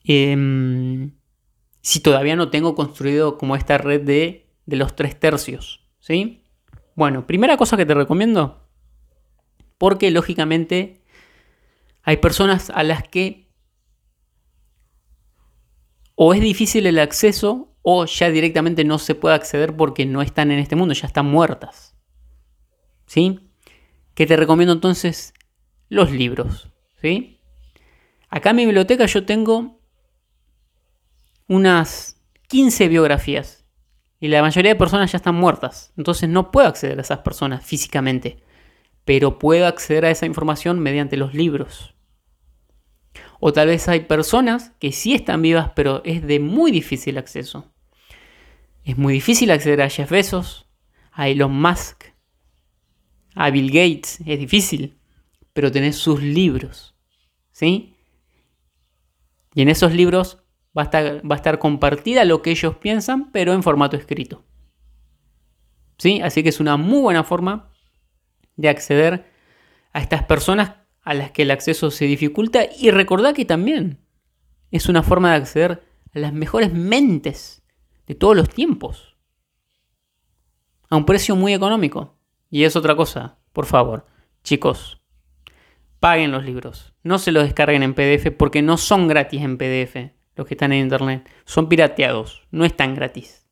em, 0.03 1.13
si 1.83 2.01
todavía 2.01 2.35
no 2.35 2.51
tengo 2.51 2.75
construido 2.75 3.39
como 3.39 3.55
esta 3.55 3.79
red 3.79 4.01
de, 4.01 4.51
de 4.67 4.77
los 4.77 4.97
tres 4.97 5.21
tercios? 5.21 5.89
¿Sí? 6.01 6.43
Bueno, 6.97 7.29
primera 7.29 7.57
cosa 7.57 7.77
que 7.77 7.87
te 7.87 7.95
recomiendo, 7.95 8.67
porque 9.79 10.11
lógicamente 10.11 11.05
hay 12.03 12.17
personas 12.17 12.71
a 12.71 12.83
las 12.83 13.07
que 13.07 13.48
o 16.21 16.35
es 16.35 16.41
difícil 16.41 16.87
el 16.87 16.99
acceso 16.99 17.77
o 17.83 18.05
ya 18.05 18.31
directamente 18.31 18.85
no 18.85 18.99
se 18.99 19.15
puede 19.15 19.37
acceder 19.37 19.77
porque 19.77 20.05
no 20.05 20.21
están 20.21 20.51
en 20.51 20.59
este 20.59 20.77
mundo, 20.77 20.95
ya 20.95 21.07
están 21.07 21.27
muertas. 21.27 21.97
¿Sí? 23.07 23.49
que 24.19 24.27
te 24.27 24.37
recomiendo 24.37 24.73
entonces 24.73 25.33
los 25.89 26.11
libros. 26.11 26.73
¿sí? 27.01 27.39
Acá 28.29 28.51
en 28.51 28.57
mi 28.57 28.65
biblioteca 28.65 29.07
yo 29.07 29.25
tengo 29.25 29.81
unas 31.47 32.21
15 32.49 32.89
biografías 32.89 33.65
y 34.19 34.27
la 34.27 34.43
mayoría 34.43 34.73
de 34.73 34.77
personas 34.77 35.13
ya 35.13 35.19
están 35.19 35.37
muertas. 35.37 35.93
Entonces 35.97 36.29
no 36.29 36.51
puedo 36.51 36.67
acceder 36.67 36.99
a 36.99 37.03
esas 37.03 37.21
personas 37.21 37.65
físicamente, 37.65 38.43
pero 39.05 39.39
puedo 39.39 39.69
acceder 39.69 40.05
a 40.05 40.11
esa 40.11 40.27
información 40.27 40.81
mediante 40.81 41.17
los 41.17 41.33
libros. 41.33 41.95
O 43.41 43.53
tal 43.53 43.69
vez 43.69 43.89
hay 43.89 44.01
personas 44.01 44.73
que 44.81 44.93
sí 44.93 45.15
están 45.15 45.43
vivas, 45.43 45.71
pero 45.75 46.03
es 46.05 46.27
de 46.27 46.41
muy 46.41 46.71
difícil 46.71 47.19
acceso. 47.19 47.73
Es 48.85 48.97
muy 48.99 49.15
difícil 49.15 49.51
acceder 49.51 49.83
a 49.83 49.91
Jeff 49.91 50.11
Bezos, 50.11 50.67
a 51.13 51.29
Elon 51.29 51.61
Musk, 51.61 52.05
a 53.35 53.51
Bill 53.51 53.69
Gates. 53.71 54.21
Es 54.27 54.39
difícil, 54.39 54.99
pero 55.53 55.71
tenés 55.71 55.97
sus 55.97 56.23
libros. 56.23 56.97
¿Sí? 57.53 57.95
Y 59.55 59.63
en 59.63 59.69
esos 59.69 59.93
libros 59.93 60.43
va 60.77 60.83
a, 60.83 60.85
estar, 60.85 61.31
va 61.31 61.35
a 61.35 61.39
estar 61.39 61.59
compartida 61.59 62.25
lo 62.25 62.43
que 62.43 62.51
ellos 62.51 62.77
piensan, 62.77 63.31
pero 63.31 63.53
en 63.53 63.63
formato 63.63 63.97
escrito. 63.97 64.45
¿Sí? 65.99 66.21
Así 66.23 66.43
que 66.43 66.49
es 66.49 66.61
una 66.61 66.77
muy 66.77 67.01
buena 67.01 67.25
forma 67.25 67.71
de 68.57 68.69
acceder 68.69 69.33
a 69.93 70.01
estas 70.01 70.25
personas 70.25 70.75
a 71.09 71.15
las 71.15 71.31
que 71.31 71.41
el 71.41 71.51
acceso 71.51 71.91
se 71.91 72.05
dificulta 72.05 72.67
y 72.79 72.91
recordad 72.91 73.35
que 73.35 73.47
también 73.47 74.05
es 74.71 74.91
una 74.91 75.03
forma 75.03 75.31
de 75.31 75.37
acceder 75.37 75.83
a 76.13 76.19
las 76.19 76.35
mejores 76.35 76.71
mentes 76.71 77.63
de 78.07 78.15
todos 78.15 78.37
los 78.37 78.51
tiempos. 78.51 79.17
A 80.91 80.97
un 80.97 81.07
precio 81.07 81.35
muy 81.35 81.55
económico. 81.55 82.19
Y 82.51 82.65
es 82.65 82.77
otra 82.77 82.95
cosa, 82.95 83.39
por 83.55 83.65
favor, 83.65 84.05
chicos, 84.45 85.01
paguen 85.99 86.31
los 86.31 86.45
libros. 86.45 86.93
No 87.03 87.19
se 87.19 87.33
los 87.33 87.45
descarguen 87.45 87.83
en 87.83 87.95
PDF 87.95 88.31
porque 88.37 88.61
no 88.61 88.77
son 88.77 89.09
gratis 89.09 89.41
en 89.41 89.57
PDF 89.57 90.13
los 90.37 90.47
que 90.47 90.53
están 90.53 90.75
en 90.75 90.81
internet. 90.81 91.27
Son 91.47 91.71
pirateados, 91.71 92.47
no 92.51 92.67
están 92.67 92.95
gratis. 92.95 93.49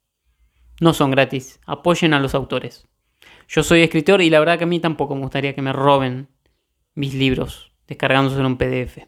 No 0.78 0.92
son 0.92 1.10
gratis. 1.10 1.58
Apoyen 1.64 2.12
a 2.12 2.20
los 2.20 2.34
autores. 2.34 2.86
Yo 3.48 3.62
soy 3.62 3.80
escritor 3.80 4.20
y 4.20 4.28
la 4.28 4.40
verdad 4.40 4.58
que 4.58 4.64
a 4.64 4.66
mí 4.66 4.78
tampoco 4.78 5.14
me 5.14 5.22
gustaría 5.22 5.54
que 5.54 5.62
me 5.62 5.72
roben 5.72 6.35
mis 6.96 7.14
libros 7.14 7.70
descargándose 7.86 8.40
en 8.40 8.46
un 8.46 8.58
PDF. 8.58 8.98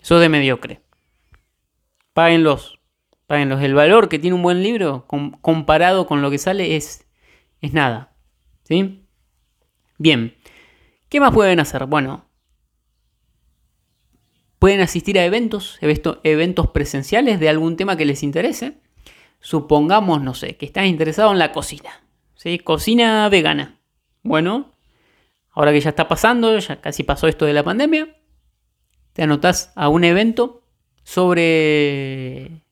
Eso 0.00 0.14
es 0.14 0.20
de 0.20 0.28
mediocre. 0.28 0.80
Páguenlos. 2.12 2.78
Páguenlos. 3.26 3.62
El 3.62 3.74
valor 3.74 4.08
que 4.08 4.18
tiene 4.18 4.36
un 4.36 4.42
buen 4.42 4.62
libro 4.62 5.06
comparado 5.40 6.06
con 6.06 6.22
lo 6.22 6.30
que 6.30 6.38
sale 6.38 6.76
es, 6.76 7.06
es 7.60 7.72
nada. 7.72 8.14
¿Sí? 8.64 9.04
Bien. 9.98 10.36
¿Qué 11.08 11.20
más 11.20 11.34
pueden 11.34 11.58
hacer? 11.58 11.86
Bueno, 11.86 12.24
pueden 14.58 14.80
asistir 14.80 15.18
a 15.18 15.24
eventos, 15.24 15.78
eventos 15.80 16.70
presenciales 16.70 17.40
de 17.40 17.48
algún 17.48 17.76
tema 17.76 17.96
que 17.96 18.04
les 18.04 18.22
interese. 18.22 18.78
Supongamos, 19.40 20.22
no 20.22 20.34
sé, 20.34 20.56
que 20.56 20.66
estás 20.66 20.86
interesado 20.86 21.32
en 21.32 21.38
la 21.38 21.50
cocina. 21.52 21.90
¿sí? 22.34 22.58
Cocina 22.58 23.28
vegana. 23.28 23.80
Bueno, 24.22 24.72
ahora 25.52 25.72
que 25.72 25.80
ya 25.80 25.90
está 25.90 26.08
pasando, 26.08 26.58
ya 26.58 26.80
casi 26.80 27.02
pasó 27.02 27.28
esto 27.28 27.44
de 27.44 27.52
la 27.52 27.62
pandemia, 27.62 28.16
te 29.12 29.22
anotás 29.22 29.72
a 29.74 29.88
un 29.88 30.04
evento 30.04 30.62
sobre, 31.02 32.62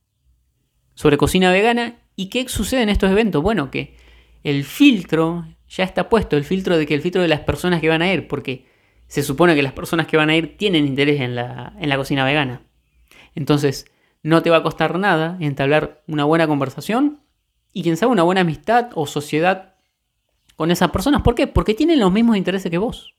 sobre 0.94 1.16
cocina 1.16 1.50
vegana. 1.50 2.00
¿Y 2.16 2.30
qué 2.30 2.48
sucede 2.48 2.82
en 2.82 2.88
estos 2.88 3.10
eventos? 3.10 3.42
Bueno, 3.42 3.70
que 3.70 3.96
el 4.42 4.64
filtro 4.64 5.46
ya 5.68 5.84
está 5.84 6.08
puesto, 6.08 6.36
el 6.36 6.44
filtro 6.44 6.76
de 6.76 6.86
que 6.86 6.94
el 6.94 7.02
filtro 7.02 7.22
de 7.22 7.28
las 7.28 7.40
personas 7.40 7.80
que 7.80 7.88
van 7.88 8.02
a 8.02 8.12
ir, 8.12 8.28
porque 8.28 8.66
se 9.06 9.22
supone 9.22 9.54
que 9.54 9.62
las 9.62 9.72
personas 9.72 10.06
que 10.06 10.16
van 10.16 10.30
a 10.30 10.36
ir 10.36 10.56
tienen 10.56 10.86
interés 10.86 11.20
en 11.20 11.34
la, 11.34 11.74
en 11.78 11.88
la 11.88 11.96
cocina 11.96 12.24
vegana. 12.24 12.62
Entonces, 13.34 13.86
no 14.22 14.42
te 14.42 14.50
va 14.50 14.58
a 14.58 14.62
costar 14.62 14.98
nada 14.98 15.36
entablar 15.40 16.02
una 16.06 16.24
buena 16.24 16.46
conversación 16.46 17.20
y 17.72 17.82
quien 17.82 17.96
sabe 17.96 18.12
una 18.12 18.22
buena 18.22 18.40
amistad 18.40 18.90
o 18.94 19.06
sociedad 19.06 19.67
con 20.58 20.72
esas 20.72 20.90
personas. 20.90 21.22
¿Por 21.22 21.36
qué? 21.36 21.46
Porque 21.46 21.72
tienen 21.72 22.00
los 22.00 22.10
mismos 22.10 22.36
intereses 22.36 22.68
que 22.68 22.78
vos. 22.78 23.14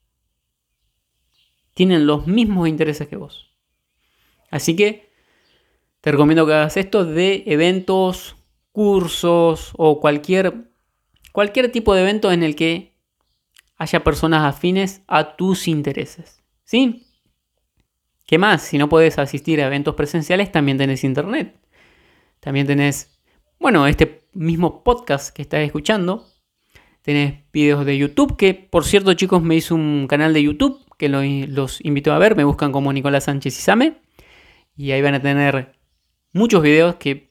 Tienen 1.74 2.06
los 2.06 2.28
mismos 2.28 2.68
intereses 2.68 3.08
que 3.08 3.16
vos. 3.16 3.56
Así 4.52 4.76
que 4.76 5.14
te 6.02 6.12
recomiendo 6.12 6.46
que 6.46 6.52
hagas 6.52 6.76
esto 6.76 7.06
de 7.06 7.44
eventos, 7.48 8.36
cursos 8.74 9.72
o 9.78 10.02
cualquier, 10.02 10.70
cualquier 11.32 11.72
tipo 11.72 11.96
de 11.96 12.02
evento 12.02 12.30
en 12.34 12.44
el 12.44 12.58
que 12.58 12.98
haya 13.78 14.04
personas 14.04 14.44
afines 14.44 15.02
a 15.08 15.38
tus 15.38 15.70
intereses. 15.70 16.44
¿Sí? 16.66 17.08
¿Qué 18.26 18.38
más? 18.38 18.64
Si 18.64 18.78
no 18.78 18.90
puedes 18.90 19.18
asistir 19.18 19.62
a 19.62 19.68
eventos 19.68 19.96
presenciales, 19.96 20.52
también 20.52 20.78
tenés 20.78 21.06
internet. 21.06 21.58
También 22.42 22.68
tenés, 22.68 23.18
bueno, 23.62 23.88
este 23.88 24.28
mismo 24.34 24.84
podcast 24.84 25.34
que 25.34 25.44
estás 25.44 25.62
escuchando 25.62 26.28
Tenés 27.02 27.44
videos 27.52 27.86
de 27.86 27.98
YouTube, 27.98 28.36
que 28.38 28.54
por 28.54 28.86
cierto 28.86 29.14
chicos 29.14 29.42
me 29.42 29.56
hizo 29.56 29.76
un 29.76 30.08
canal 30.08 30.34
de 30.34 30.44
YouTube 30.44 30.80
que 31.00 31.08
los 31.08 31.84
invito 31.84 32.12
a 32.12 32.20
ver, 32.20 32.36
me 32.36 32.44
buscan 32.44 32.74
como 32.74 32.92
Nicolás 32.92 33.24
Sánchez 33.24 33.58
Isame. 33.58 34.02
Y 34.76 34.92
ahí 34.92 35.02
van 35.02 35.16
a 35.16 35.22
tener 35.22 35.74
muchos 36.34 36.62
videos 36.62 36.96
que 36.96 37.30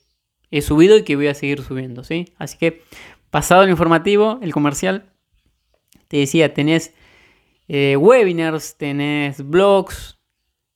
he 0.50 0.62
subido 0.62 0.96
y 0.96 1.04
que 1.04 1.16
voy 1.16 1.26
a 1.28 1.34
seguir 1.34 1.62
subiendo, 1.62 2.02
¿sí? 2.02 2.32
Así 2.38 2.56
que 2.56 2.82
pasado 3.30 3.62
el 3.62 3.70
informativo, 3.70 4.38
el 4.42 4.52
comercial, 4.52 5.12
te 6.08 6.16
decía, 6.16 6.54
tenés 6.54 6.94
eh, 7.68 7.96
webinars, 7.96 8.76
tenés 8.78 9.46
blogs, 9.46 10.18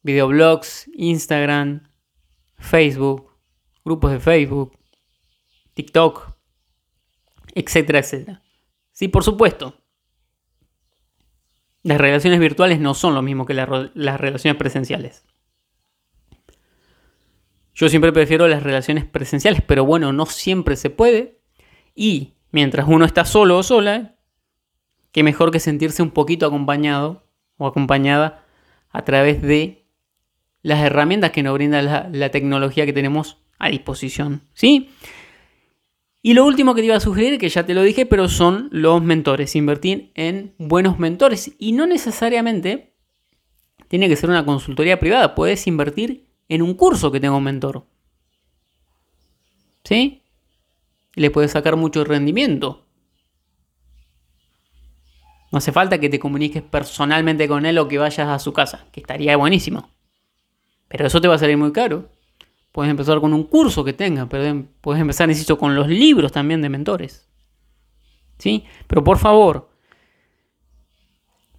videoblogs, 0.03 0.91
Instagram, 0.95 1.89
Facebook, 2.59 3.31
grupos 3.85 4.13
de 4.13 4.21
Facebook, 4.21 4.79
TikTok, 5.73 6.37
etcétera, 7.55 8.01
etcétera. 8.01 8.43
Sí, 9.03 9.09
por 9.09 9.25
supuesto. 9.25 9.75
Las 11.83 11.99
relaciones 11.99 12.39
virtuales 12.39 12.79
no 12.79 12.95
son 12.95 13.17
lo 13.17 13.23
mismo 13.23 13.47
que 13.47 13.53
las 13.53 14.21
relaciones 14.21 14.57
presenciales. 14.57 15.25
Yo 17.75 17.89
siempre 17.89 18.13
prefiero 18.13 18.47
las 18.47 18.63
relaciones 18.63 19.05
presenciales, 19.05 19.61
pero 19.61 19.85
bueno, 19.85 20.13
no 20.13 20.25
siempre 20.27 20.77
se 20.77 20.89
puede. 20.89 21.41
Y 21.97 22.35
mientras 22.53 22.87
uno 22.87 23.05
está 23.05 23.25
solo 23.25 23.59
o 23.59 23.65
sola, 23.65 24.15
qué 25.11 25.25
mejor 25.25 25.51
que 25.51 25.59
sentirse 25.59 26.05
un 26.05 26.13
poquito 26.13 26.47
acompañado 26.47 27.27
o 27.57 27.67
acompañada 27.67 28.45
a 28.91 29.03
través 29.05 29.43
de 29.43 29.85
las 30.63 30.79
herramientas 30.79 31.33
que 31.33 31.43
nos 31.43 31.55
brinda 31.55 31.83
la, 31.83 32.09
la 32.13 32.31
tecnología 32.31 32.87
que 32.87 32.93
tenemos 32.93 33.43
a 33.59 33.69
disposición. 33.69 34.43
¿Sí? 34.55 34.91
Y 36.25 36.35
lo 36.35 36.47
último 36.47 36.75
que 36.75 36.83
te 36.83 36.87
iba 36.87 36.97
a 36.97 37.01
sugerir, 37.01 37.39
que 37.39 37.49
ya 37.49 37.67
te 37.67 37.75
lo 37.75 37.83
dije, 37.83 38.07
pero 38.07 38.29
son 38.29 38.69
los 38.71 39.03
mentores. 39.03 39.57
Invertir 39.57 40.13
en 40.15 40.55
buenos 40.57 41.01
mentores. 41.01 41.53
Y 41.59 41.73
no 41.73 41.85
necesariamente 41.85 42.95
tiene 43.89 44.09
que 44.09 44.15
ser 44.15 44.31
una 44.31 44.47
consultoría 44.47 45.01
privada. 45.01 45.35
Puedes 45.35 45.67
invertir 45.67 46.29
en 46.49 46.63
un 46.63 46.75
curso 46.75 47.11
que 47.11 47.19
tenga 47.19 47.35
un 47.35 47.43
mentor. 47.43 47.87
¿Sí? 49.83 50.23
Le 51.17 51.31
puedes 51.33 51.51
sacar 51.51 51.75
mucho 51.75 52.05
rendimiento. 52.05 52.87
No 55.51 55.59
hace 55.59 55.73
falta 55.73 55.99
que 55.99 56.09
te 56.09 56.21
comuniques 56.21 56.63
personalmente 56.63 57.49
con 57.49 57.67
él 57.67 57.79
o 57.79 57.89
que 57.89 57.99
vayas 57.99 58.29
a 58.29 58.39
su 58.39 58.53
casa, 58.53 58.87
que 58.93 59.01
estaría 59.01 59.37
buenísimo. 59.37 59.91
Pero 60.87 61.09
eso 61.09 61.21
te 61.21 61.27
va 61.27 61.35
a 61.35 61.39
salir 61.39 61.57
muy 61.57 61.73
caro. 61.73 62.12
Puedes 62.73 62.91
empezar 62.91 63.21
con 63.21 63.35
un 63.35 63.45
curso 63.45 63.85
que 63.85 63.93
tenga, 63.93 64.27
pero 64.27 64.65
puedes 64.81 65.01
empezar, 65.01 65.29
insisto, 65.29 65.59
con 65.59 65.75
los 65.75 65.89
libros 65.89 66.33
también 66.33 66.63
de 66.63 66.71
mentores. 66.71 67.29
¿Sí? 68.39 68.65
Pero 68.87 69.05
por 69.05 69.19
favor, 69.19 69.71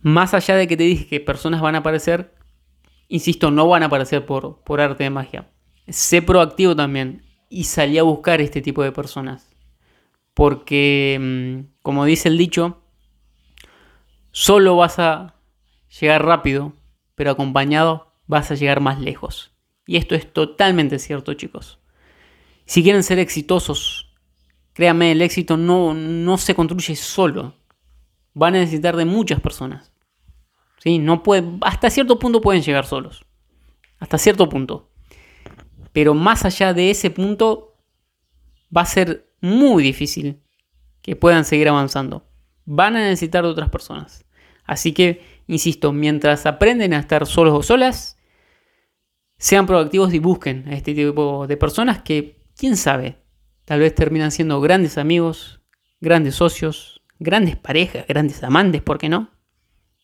más 0.01 0.33
allá 0.33 0.55
de 0.55 0.67
que 0.67 0.75
te 0.75 0.83
dije 0.83 1.07
que 1.07 1.19
personas 1.19 1.61
van 1.61 1.75
a 1.75 1.79
aparecer, 1.79 2.35
insisto, 3.07 3.51
no 3.51 3.67
van 3.67 3.83
a 3.83 3.85
aparecer 3.85 4.25
por, 4.25 4.63
por 4.63 4.81
arte 4.81 5.03
de 5.03 5.11
magia. 5.11 5.49
Sé 5.87 6.21
proactivo 6.21 6.75
también 6.75 7.23
y 7.47 7.65
salí 7.65 7.99
a 7.99 8.03
buscar 8.03 8.41
este 8.41 8.61
tipo 8.61 8.81
de 8.81 8.91
personas. 8.91 9.49
Porque, 10.33 11.17
mm, 11.21 11.73
como 11.83 12.05
dice 12.05 12.27
el 12.27 12.37
dicho, 12.37 12.81
solo 14.31 14.75
vas 14.75 14.97
a 14.97 15.35
llegar 16.01 16.25
rápido, 16.25 16.73
pero 17.15 17.31
acompañado 17.31 18.13
vas 18.25 18.49
a 18.49 18.55
llegar 18.55 18.81
más 18.81 18.99
lejos. 18.99 19.52
Y 19.85 19.97
esto 19.97 20.15
es 20.15 20.31
totalmente 20.31 20.99
cierto, 20.99 21.33
chicos. 21.33 21.79
Si 22.65 22.83
quieren 22.83 23.03
ser 23.03 23.19
exitosos, 23.19 24.13
créanme, 24.73 25.11
el 25.11 25.21
éxito 25.21 25.57
no, 25.57 25.93
no 25.93 26.37
se 26.37 26.55
construye 26.55 26.95
solo. 26.95 27.55
Van 28.33 28.55
a 28.55 28.59
necesitar 28.59 28.95
de 28.95 29.05
muchas 29.05 29.41
personas. 29.41 29.91
¿Sí? 30.79 30.99
No 30.99 31.23
puede, 31.23 31.43
hasta 31.61 31.89
cierto 31.89 32.19
punto 32.19 32.41
pueden 32.41 32.61
llegar 32.61 32.85
solos. 32.85 33.25
Hasta 33.99 34.17
cierto 34.17 34.49
punto. 34.49 34.89
Pero 35.91 36.13
más 36.13 36.43
allá 36.45 36.73
de 36.73 36.89
ese 36.89 37.09
punto, 37.09 37.77
va 38.75 38.81
a 38.81 38.85
ser 38.85 39.31
muy 39.39 39.83
difícil 39.83 40.41
que 41.01 41.15
puedan 41.15 41.45
seguir 41.45 41.69
avanzando. 41.69 42.25
Van 42.65 42.95
a 42.95 43.01
necesitar 43.01 43.43
de 43.43 43.49
otras 43.49 43.69
personas. 43.69 44.25
Así 44.65 44.93
que, 44.93 45.21
insisto, 45.47 45.91
mientras 45.91 46.45
aprenden 46.45 46.93
a 46.93 46.99
estar 46.99 47.25
solos 47.27 47.53
o 47.53 47.61
solas, 47.61 48.17
sean 49.43 49.65
proactivos 49.65 50.13
y 50.13 50.19
busquen 50.19 50.69
a 50.69 50.73
este 50.73 50.95
tipo 50.95 51.47
de 51.47 51.57
personas 51.57 52.01
que, 52.01 52.39
quién 52.55 52.77
sabe, 52.77 53.17
tal 53.65 53.81
vez 53.81 53.93
terminan 53.93 54.31
siendo 54.31 54.61
grandes 54.61 54.97
amigos, 54.97 55.59
grandes 55.99 56.35
socios, 56.35 57.01
grandes 57.19 57.57
parejas, 57.57 58.07
grandes 58.07 58.41
amantes, 58.41 58.81
¿por 58.81 58.99
qué 58.99 59.09
no? 59.09 59.31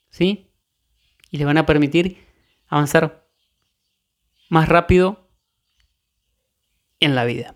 ¿Sí? 0.10 0.52
Y 1.32 1.38
les 1.38 1.48
van 1.48 1.58
a 1.58 1.66
permitir 1.66 2.18
avanzar 2.68 3.30
más 4.50 4.68
rápido 4.68 5.32
en 7.00 7.16
la 7.16 7.24
vida. 7.24 7.56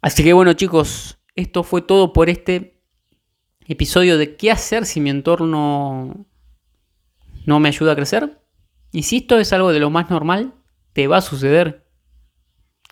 Así 0.00 0.24
que 0.24 0.32
bueno 0.32 0.54
chicos, 0.54 1.20
esto 1.36 1.62
fue 1.62 1.82
todo 1.82 2.12
por 2.12 2.28
este 2.30 2.82
episodio 3.68 4.18
de 4.18 4.34
qué 4.34 4.50
hacer 4.50 4.86
si 4.86 5.00
mi 5.00 5.10
entorno 5.10 6.26
no 7.46 7.60
me 7.60 7.68
ayuda 7.68 7.92
a 7.92 7.96
crecer. 7.96 8.43
Insisto, 8.94 9.40
es 9.40 9.52
algo 9.52 9.72
de 9.72 9.80
lo 9.80 9.90
más 9.90 10.08
normal, 10.08 10.54
te 10.92 11.08
va 11.08 11.16
a 11.16 11.20
suceder 11.20 11.84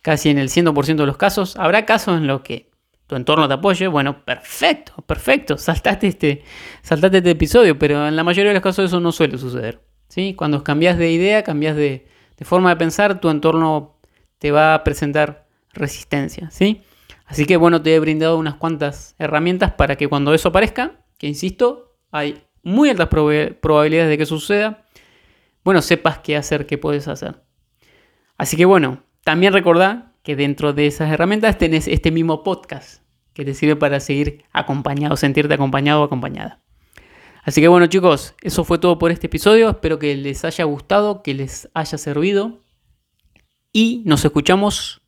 casi 0.03 0.31
en 0.31 0.38
el 0.38 0.49
100% 0.49 0.97
de 0.97 1.07
los 1.07 1.17
casos. 1.17 1.55
Habrá 1.57 1.87
casos 1.87 2.19
en 2.19 2.27
los 2.27 2.41
que 2.41 2.73
tu 3.07 3.15
entorno 3.15 3.47
te 3.47 3.55
apoye, 3.55 3.87
bueno, 3.87 4.25
perfecto, 4.25 5.01
perfecto, 5.07 5.57
saltate 5.57 6.09
este, 6.09 6.43
saltate 6.83 7.19
este 7.19 7.31
episodio, 7.31 7.79
pero 7.79 8.09
en 8.09 8.17
la 8.17 8.25
mayoría 8.25 8.51
de 8.51 8.55
los 8.55 8.65
casos 8.65 8.87
eso 8.87 8.99
no 8.99 9.12
suele 9.12 9.38
suceder. 9.38 9.81
¿sí? 10.09 10.35
Cuando 10.35 10.65
cambias 10.65 10.99
de 10.99 11.12
idea, 11.12 11.45
cambias 11.45 11.77
de, 11.77 12.09
de 12.37 12.45
forma 12.45 12.71
de 12.71 12.77
pensar, 12.77 13.21
tu 13.21 13.31
entorno 13.31 14.01
te 14.38 14.51
va 14.51 14.75
a 14.75 14.83
presentar 14.83 15.47
resistencia. 15.73 16.51
¿sí? 16.51 16.83
Así 17.27 17.47
que 17.47 17.57
bueno, 17.57 17.81
te 17.81 17.95
he 17.95 18.01
brindado 18.01 18.38
unas 18.38 18.57
cuantas 18.57 19.15
herramientas 19.21 19.75
para 19.75 19.95
que 19.95 20.09
cuando 20.09 20.35
eso 20.35 20.49
aparezca, 20.49 21.05
que 21.17 21.29
insisto, 21.29 21.95
hay 22.11 22.43
muy 22.65 22.91
altas 22.91 23.07
probabilidades 23.07 24.09
de 24.09 24.19
que 24.19 24.27
suceda, 24.27 24.82
bueno, 25.64 25.83
sepas 25.83 26.18
qué 26.18 26.37
hacer, 26.37 26.66
qué 26.66 26.79
puedes 26.79 27.09
hacer. 27.09 27.42
Así 28.37 28.57
que 28.57 28.64
bueno, 28.64 29.03
también 29.25 29.53
recordá 29.53 30.14
que 30.22 30.37
dentro 30.37 30.72
de 30.72 30.87
esas 30.87 31.11
herramientas 31.11 31.59
tenés 31.59 31.88
este 31.88 32.11
mismo 32.11 32.42
podcast 32.42 33.03
que 33.35 33.44
te 33.44 33.55
sirve 33.55 33.77
para 33.77 34.01
seguir 34.01 34.44
acompañado, 34.53 35.16
sentirte 35.16 35.55
acompañado 35.55 36.03
o 36.03 36.05
acompañada. 36.05 36.61
Así 37.44 37.61
que 37.61 37.68
bueno 37.68 37.87
chicos, 37.87 38.35
eso 38.42 38.64
fue 38.64 38.79
todo 38.79 38.98
por 38.98 39.11
este 39.11 39.27
episodio. 39.27 39.70
Espero 39.70 39.98
que 39.98 40.16
les 40.16 40.44
haya 40.44 40.64
gustado, 40.64 41.22
que 41.22 41.35
les 41.35 41.68
haya 41.75 41.98
servido. 41.98 42.62
Y 43.72 44.03
nos 44.05 44.25
escuchamos 44.25 45.03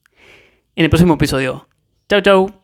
en 0.75 0.85
el 0.85 0.91
próximo 0.91 1.15
episodio. 1.15 1.69
Chau, 2.09 2.21
chau. 2.23 2.64